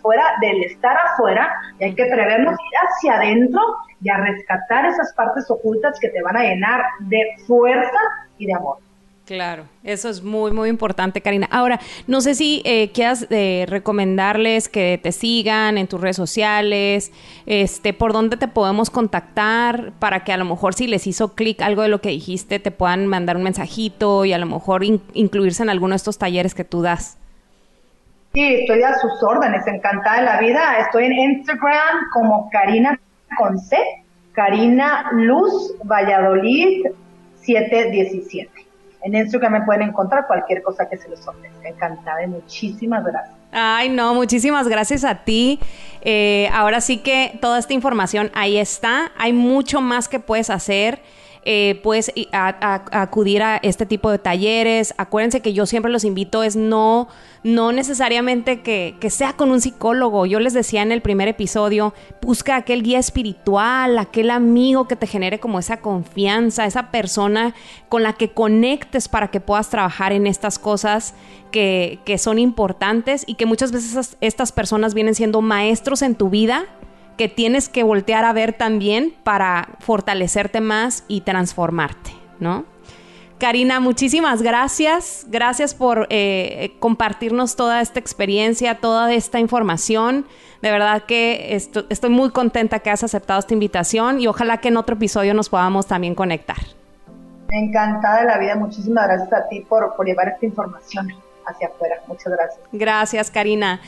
fuera 0.00 0.24
del 0.40 0.62
estar 0.64 0.96
afuera 0.96 1.50
y 1.78 1.84
hay 1.84 1.94
que 1.94 2.06
prevernos 2.06 2.52
ir 2.54 2.78
hacia 2.88 3.14
adentro 3.16 3.60
y 4.00 4.10
a 4.10 4.18
rescatar 4.18 4.86
esas 4.86 5.12
partes 5.14 5.50
ocultas 5.50 5.98
que 6.00 6.08
te 6.08 6.22
van 6.22 6.36
a 6.36 6.42
llenar 6.42 6.82
de 7.00 7.22
fuerza 7.46 7.98
y 8.38 8.46
de 8.46 8.54
amor. 8.54 8.78
Claro, 9.26 9.66
eso 9.82 10.08
es 10.08 10.22
muy, 10.22 10.52
muy 10.52 10.68
importante, 10.68 11.20
Karina. 11.20 11.48
Ahora, 11.50 11.80
no 12.06 12.20
sé 12.20 12.36
si 12.36 12.62
eh, 12.64 12.92
quieras 12.92 13.26
eh, 13.30 13.66
recomendarles 13.68 14.68
que 14.68 15.00
te 15.02 15.10
sigan 15.10 15.78
en 15.78 15.88
tus 15.88 16.00
redes 16.00 16.14
sociales, 16.14 17.10
este, 17.44 17.92
por 17.92 18.12
dónde 18.12 18.36
te 18.36 18.46
podemos 18.46 18.88
contactar 18.88 19.92
para 19.98 20.22
que 20.22 20.32
a 20.32 20.36
lo 20.36 20.44
mejor 20.44 20.74
si 20.74 20.86
les 20.86 21.08
hizo 21.08 21.34
clic 21.34 21.60
algo 21.62 21.82
de 21.82 21.88
lo 21.88 22.00
que 22.00 22.10
dijiste, 22.10 22.60
te 22.60 22.70
puedan 22.70 23.08
mandar 23.08 23.36
un 23.36 23.42
mensajito 23.42 24.24
y 24.24 24.32
a 24.32 24.38
lo 24.38 24.46
mejor 24.46 24.84
incluirse 24.84 25.64
en 25.64 25.70
alguno 25.70 25.94
de 25.94 25.96
estos 25.96 26.18
talleres 26.18 26.54
que 26.54 26.62
tú 26.62 26.82
das. 26.82 27.18
Sí, 28.36 28.44
estoy 28.54 28.82
a 28.82 28.92
sus 28.98 29.22
órdenes, 29.22 29.66
encantada 29.66 30.18
de 30.18 30.26
la 30.26 30.38
vida. 30.38 30.76
Estoy 30.80 31.06
en 31.06 31.12
Instagram 31.14 32.10
como 32.12 32.50
Karina 32.50 33.00
con 33.38 33.58
C, 33.58 33.78
Karina 34.32 35.08
Luz 35.12 35.72
Valladolid 35.84 36.84
717. 37.40 38.50
En 39.04 39.14
Instagram 39.14 39.52
me 39.52 39.60
pueden 39.62 39.88
encontrar 39.88 40.26
cualquier 40.26 40.60
cosa 40.60 40.86
que 40.86 40.98
se 40.98 41.08
les 41.08 41.26
ofrezca. 41.26 41.66
Encantada 41.66 42.24
y 42.24 42.26
muchísimas 42.26 43.06
gracias. 43.06 43.34
Ay, 43.52 43.88
no, 43.88 44.12
muchísimas 44.12 44.68
gracias 44.68 45.04
a 45.04 45.24
ti. 45.24 45.58
Eh, 46.02 46.50
ahora 46.52 46.82
sí 46.82 46.98
que 46.98 47.38
toda 47.40 47.58
esta 47.58 47.72
información 47.72 48.30
ahí 48.34 48.58
está. 48.58 49.12
Hay 49.16 49.32
mucho 49.32 49.80
más 49.80 50.10
que 50.10 50.20
puedes 50.20 50.50
hacer 50.50 51.00
eh, 51.48 51.78
puedes 51.84 52.10
acudir 52.32 53.40
a 53.40 53.58
este 53.58 53.86
tipo 53.86 54.10
de 54.10 54.18
talleres. 54.18 54.94
Acuérdense 54.98 55.42
que 55.42 55.52
yo 55.52 55.64
siempre 55.64 55.92
los 55.92 56.02
invito 56.02 56.42
es 56.42 56.56
no, 56.56 57.06
no 57.44 57.70
necesariamente 57.70 58.62
que, 58.62 58.96
que, 58.98 59.10
sea 59.10 59.34
con 59.34 59.52
un 59.52 59.60
psicólogo. 59.60 60.26
Yo 60.26 60.40
les 60.40 60.54
decía 60.54 60.82
en 60.82 60.90
el 60.90 61.02
primer 61.02 61.28
episodio, 61.28 61.94
busca 62.20 62.56
aquel 62.56 62.82
guía 62.82 62.98
espiritual, 62.98 63.96
aquel 63.96 64.30
amigo 64.30 64.88
que 64.88 64.96
te 64.96 65.06
genere 65.06 65.38
como 65.38 65.60
esa 65.60 65.76
confianza, 65.76 66.66
esa 66.66 66.90
persona 66.90 67.54
con 67.88 68.02
la 68.02 68.14
que 68.14 68.30
conectes 68.30 69.06
para 69.06 69.28
que 69.28 69.38
puedas 69.38 69.70
trabajar 69.70 70.12
en 70.12 70.26
estas 70.26 70.58
cosas 70.58 71.14
que, 71.52 72.00
que 72.04 72.18
son 72.18 72.40
importantes 72.40 73.22
y 73.24 73.36
que 73.36 73.46
muchas 73.46 73.70
veces 73.70 74.16
estas 74.20 74.50
personas 74.50 74.94
vienen 74.94 75.14
siendo 75.14 75.42
maestros 75.42 76.02
en 76.02 76.16
tu 76.16 76.28
vida 76.28 76.64
que 77.16 77.28
tienes 77.28 77.68
que 77.68 77.82
voltear 77.82 78.24
a 78.24 78.32
ver 78.32 78.52
también 78.52 79.14
para 79.24 79.68
fortalecerte 79.80 80.60
más 80.60 81.04
y 81.08 81.22
transformarte, 81.22 82.12
¿no? 82.40 82.64
Karina, 83.38 83.80
muchísimas 83.80 84.40
gracias. 84.40 85.26
Gracias 85.28 85.74
por 85.74 86.06
eh, 86.08 86.74
compartirnos 86.78 87.54
toda 87.54 87.82
esta 87.82 88.00
experiencia, 88.00 88.76
toda 88.76 89.12
esta 89.12 89.38
información. 89.38 90.24
De 90.62 90.70
verdad 90.70 91.02
que 91.02 91.54
estoy 91.54 92.10
muy 92.10 92.30
contenta 92.30 92.78
que 92.78 92.88
has 92.90 93.04
aceptado 93.04 93.38
esta 93.38 93.52
invitación 93.52 94.20
y 94.20 94.26
ojalá 94.26 94.58
que 94.58 94.68
en 94.68 94.78
otro 94.78 94.96
episodio 94.96 95.34
nos 95.34 95.50
podamos 95.50 95.86
también 95.86 96.14
conectar. 96.14 96.56
Encantada 97.50 98.20
de 98.22 98.26
la 98.26 98.38
vida. 98.38 98.56
Muchísimas 98.56 99.06
gracias 99.06 99.32
a 99.32 99.48
ti 99.48 99.60
por, 99.68 99.94
por 99.96 100.06
llevar 100.06 100.28
esta 100.28 100.46
información 100.46 101.12
hacia 101.44 101.68
afuera. 101.68 101.96
Muchas 102.08 102.32
gracias. 102.32 102.60
Gracias, 102.72 103.30
Karina. 103.30 103.80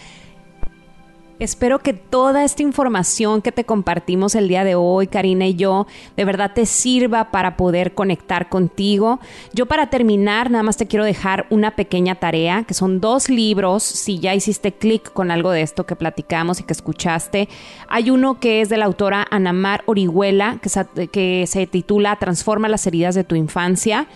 Espero 1.38 1.78
que 1.78 1.92
toda 1.92 2.42
esta 2.42 2.64
información 2.64 3.42
que 3.42 3.52
te 3.52 3.62
compartimos 3.62 4.34
el 4.34 4.48
día 4.48 4.64
de 4.64 4.74
hoy, 4.74 5.06
Karina 5.06 5.46
y 5.46 5.54
yo, 5.54 5.86
de 6.16 6.24
verdad 6.24 6.50
te 6.52 6.66
sirva 6.66 7.30
para 7.30 7.56
poder 7.56 7.94
conectar 7.94 8.48
contigo. 8.48 9.20
Yo 9.52 9.66
para 9.66 9.88
terminar, 9.88 10.50
nada 10.50 10.64
más 10.64 10.76
te 10.76 10.88
quiero 10.88 11.04
dejar 11.04 11.46
una 11.50 11.76
pequeña 11.76 12.16
tarea, 12.16 12.64
que 12.64 12.74
son 12.74 13.00
dos 13.00 13.28
libros, 13.28 13.84
si 13.84 14.18
ya 14.18 14.34
hiciste 14.34 14.72
clic 14.72 15.12
con 15.12 15.30
algo 15.30 15.52
de 15.52 15.62
esto 15.62 15.86
que 15.86 15.94
platicamos 15.94 16.58
y 16.58 16.64
que 16.64 16.72
escuchaste. 16.72 17.48
Hay 17.88 18.10
uno 18.10 18.40
que 18.40 18.60
es 18.60 18.68
de 18.68 18.76
la 18.76 18.86
autora 18.86 19.24
Anamar 19.30 19.84
Orihuela, 19.86 20.58
que 20.60 20.68
se, 20.68 20.86
que 21.06 21.44
se 21.46 21.68
titula 21.68 22.16
Transforma 22.16 22.68
las 22.68 22.84
heridas 22.88 23.14
de 23.14 23.22
tu 23.22 23.36
infancia. 23.36 24.08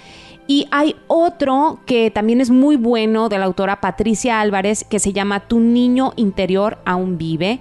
Y 0.52 0.68
hay 0.70 0.96
otro 1.06 1.78
que 1.86 2.10
también 2.10 2.42
es 2.42 2.50
muy 2.50 2.76
bueno 2.76 3.30
de 3.30 3.38
la 3.38 3.46
autora 3.46 3.80
Patricia 3.80 4.38
Álvarez 4.38 4.84
que 4.84 4.98
se 4.98 5.14
llama 5.14 5.40
Tu 5.48 5.60
niño 5.60 6.12
interior 6.16 6.76
aún 6.84 7.16
vive. 7.16 7.58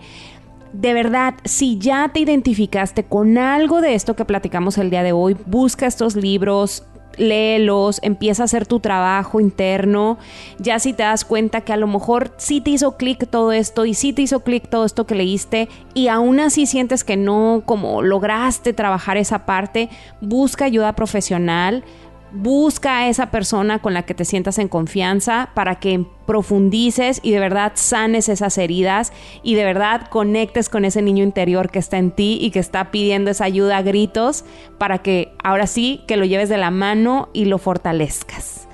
De 0.74 0.94
verdad, 0.94 1.36
si 1.46 1.78
ya 1.78 2.10
te 2.14 2.20
identificaste 2.20 3.06
con 3.06 3.38
algo 3.38 3.80
de 3.80 3.96
esto 3.96 4.18
que 4.18 4.26
platicamos 4.26 4.78
el 4.78 4.90
día 4.90 5.04
de 5.04 5.14
hoy, 5.14 5.38
busca 5.46 5.88
estos 5.88 6.18
libros, 6.18 6.84
léelos, 7.16 8.02
empieza 8.04 8.44
a 8.44 8.46
hacer 8.46 8.68
tu 8.68 8.82
trabajo 8.82 9.40
interno, 9.40 10.18
ya 10.60 10.78
si 10.78 10.92
te 10.92 11.04
das 11.04 11.24
cuenta 11.24 11.62
que 11.62 11.72
a 11.72 11.78
lo 11.78 11.88
mejor 11.88 12.34
sí 12.36 12.60
te 12.60 12.72
hizo 12.72 12.98
clic 12.98 13.26
todo 13.30 13.54
esto 13.54 13.86
y 13.86 13.94
sí 13.94 14.12
te 14.12 14.24
hizo 14.24 14.42
clic 14.42 14.70
todo 14.70 14.84
esto 14.84 15.06
que 15.06 15.16
leíste 15.16 15.70
y 15.94 16.10
aún 16.10 16.42
así 16.42 16.66
sientes 16.66 17.06
que 17.06 17.16
no 17.16 17.64
como 17.66 18.02
lograste 18.02 18.74
trabajar 18.74 19.16
esa 19.16 19.46
parte, 19.46 19.90
busca 20.20 20.66
ayuda 20.66 20.94
profesional, 20.94 21.86
busca 22.34 23.00
a 23.00 23.10
esa 23.10 23.32
persona 23.32 23.80
con 23.80 23.94
la 23.94 24.04
que 24.04 24.14
te 24.14 24.26
sientas 24.26 24.58
en 24.58 24.68
confianza 24.68 25.50
para 25.54 25.76
que 25.76 26.06
profundices 26.26 27.20
y 27.24 27.32
de 27.32 27.40
verdad 27.40 27.74
sanes 27.76 28.30
esas 28.30 28.58
heridas 28.58 29.12
y 29.44 29.56
de 29.56 29.66
verdad 29.66 30.08
conectes 30.08 30.70
con 30.70 30.86
ese 30.86 31.02
niño 31.02 31.24
interior 31.24 31.70
que 31.70 31.80
está 31.80 31.98
en 31.98 32.12
ti 32.12 32.38
y 32.42 32.52
que 32.52 32.60
está 32.60 32.92
pidiendo 32.92 33.32
esa 33.32 33.46
ayuda 33.46 33.78
a 33.78 33.82
gritos 33.82 34.46
para 34.78 35.00
que 35.00 35.34
ahora 35.44 35.68
sí 35.68 36.04
que 36.08 36.18
lo 36.18 36.26
lleves 36.26 36.50
de 36.50 36.58
la 36.58 36.72
mano 36.72 37.30
y 37.34 37.46
lo 37.46 37.58
fortalezcas. 37.58 38.68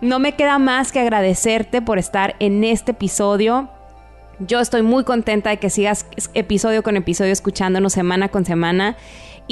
No 0.00 0.18
me 0.18 0.34
queda 0.34 0.58
más 0.58 0.92
que 0.92 1.00
agradecerte 1.00 1.82
por 1.82 1.98
estar 1.98 2.36
en 2.38 2.64
este 2.64 2.92
episodio. 2.92 3.68
Yo 4.38 4.60
estoy 4.60 4.82
muy 4.82 5.04
contenta 5.04 5.50
de 5.50 5.58
que 5.58 5.68
sigas 5.68 6.06
episodio 6.32 6.82
con 6.82 6.96
episodio 6.96 7.32
escuchándonos 7.32 7.92
semana 7.92 8.28
con 8.28 8.46
semana 8.46 8.96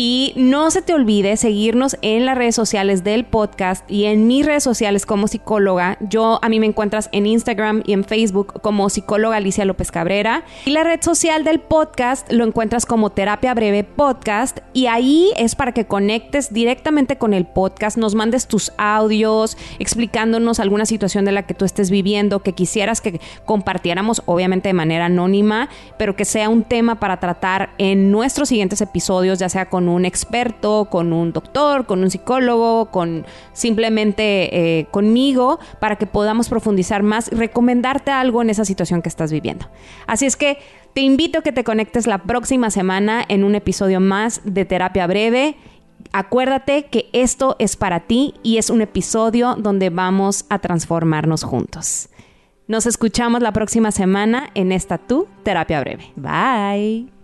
y 0.00 0.32
no 0.36 0.70
se 0.70 0.80
te 0.80 0.94
olvide 0.94 1.36
seguirnos 1.36 1.96
en 2.02 2.24
las 2.24 2.38
redes 2.38 2.54
sociales 2.54 3.02
del 3.02 3.24
podcast 3.24 3.84
y 3.90 4.04
en 4.04 4.28
mis 4.28 4.46
redes 4.46 4.62
sociales 4.62 5.04
como 5.04 5.26
psicóloga. 5.26 5.98
Yo 6.08 6.38
a 6.40 6.48
mí 6.48 6.60
me 6.60 6.66
encuentras 6.66 7.08
en 7.10 7.26
Instagram 7.26 7.82
y 7.84 7.94
en 7.94 8.04
Facebook 8.04 8.62
como 8.62 8.90
psicóloga 8.90 9.34
Alicia 9.34 9.64
López 9.64 9.90
Cabrera. 9.90 10.44
Y 10.66 10.70
la 10.70 10.84
red 10.84 11.02
social 11.02 11.42
del 11.42 11.58
podcast 11.58 12.30
lo 12.30 12.44
encuentras 12.44 12.86
como 12.86 13.10
Terapia 13.10 13.52
Breve 13.54 13.82
Podcast. 13.82 14.60
Y 14.72 14.86
ahí 14.86 15.32
es 15.36 15.56
para 15.56 15.72
que 15.72 15.86
conectes 15.86 16.52
directamente 16.52 17.18
con 17.18 17.34
el 17.34 17.44
podcast, 17.44 17.98
nos 17.98 18.14
mandes 18.14 18.46
tus 18.46 18.70
audios 18.78 19.58
explicándonos 19.80 20.60
alguna 20.60 20.86
situación 20.86 21.24
de 21.24 21.32
la 21.32 21.42
que 21.42 21.54
tú 21.54 21.64
estés 21.64 21.90
viviendo, 21.90 22.38
que 22.38 22.52
quisieras 22.52 23.00
que 23.00 23.20
compartiéramos, 23.44 24.22
obviamente 24.26 24.68
de 24.68 24.74
manera 24.74 25.06
anónima, 25.06 25.68
pero 25.98 26.14
que 26.14 26.24
sea 26.24 26.48
un 26.48 26.62
tema 26.62 27.00
para 27.00 27.18
tratar 27.18 27.70
en 27.78 28.12
nuestros 28.12 28.48
siguientes 28.48 28.80
episodios, 28.80 29.40
ya 29.40 29.48
sea 29.48 29.68
un 29.88 30.04
experto, 30.04 30.88
con 30.90 31.12
un 31.12 31.32
doctor, 31.32 31.86
con 31.86 32.02
un 32.02 32.10
psicólogo, 32.10 32.90
con 32.90 33.26
simplemente 33.52 34.78
eh, 34.80 34.86
conmigo, 34.90 35.58
para 35.80 35.96
que 35.96 36.06
podamos 36.06 36.48
profundizar 36.48 37.02
más 37.02 37.30
y 37.32 37.34
recomendarte 37.34 38.10
algo 38.10 38.42
en 38.42 38.50
esa 38.50 38.64
situación 38.64 39.02
que 39.02 39.08
estás 39.08 39.32
viviendo. 39.32 39.66
Así 40.06 40.26
es 40.26 40.36
que 40.36 40.58
te 40.94 41.00
invito 41.00 41.40
a 41.40 41.42
que 41.42 41.52
te 41.52 41.64
conectes 41.64 42.06
la 42.06 42.18
próxima 42.18 42.70
semana 42.70 43.24
en 43.28 43.44
un 43.44 43.54
episodio 43.54 44.00
más 44.00 44.40
de 44.44 44.64
Terapia 44.64 45.06
Breve. 45.06 45.56
Acuérdate 46.12 46.84
que 46.84 47.08
esto 47.12 47.56
es 47.58 47.76
para 47.76 48.00
ti 48.00 48.34
y 48.42 48.58
es 48.58 48.70
un 48.70 48.80
episodio 48.80 49.56
donde 49.56 49.90
vamos 49.90 50.44
a 50.48 50.58
transformarnos 50.58 51.42
juntos. 51.42 52.08
Nos 52.68 52.84
escuchamos 52.84 53.40
la 53.40 53.52
próxima 53.52 53.90
semana 53.90 54.50
en 54.54 54.72
esta 54.72 54.98
tu 54.98 55.26
terapia 55.42 55.80
breve. 55.80 56.12
Bye. 56.16 57.17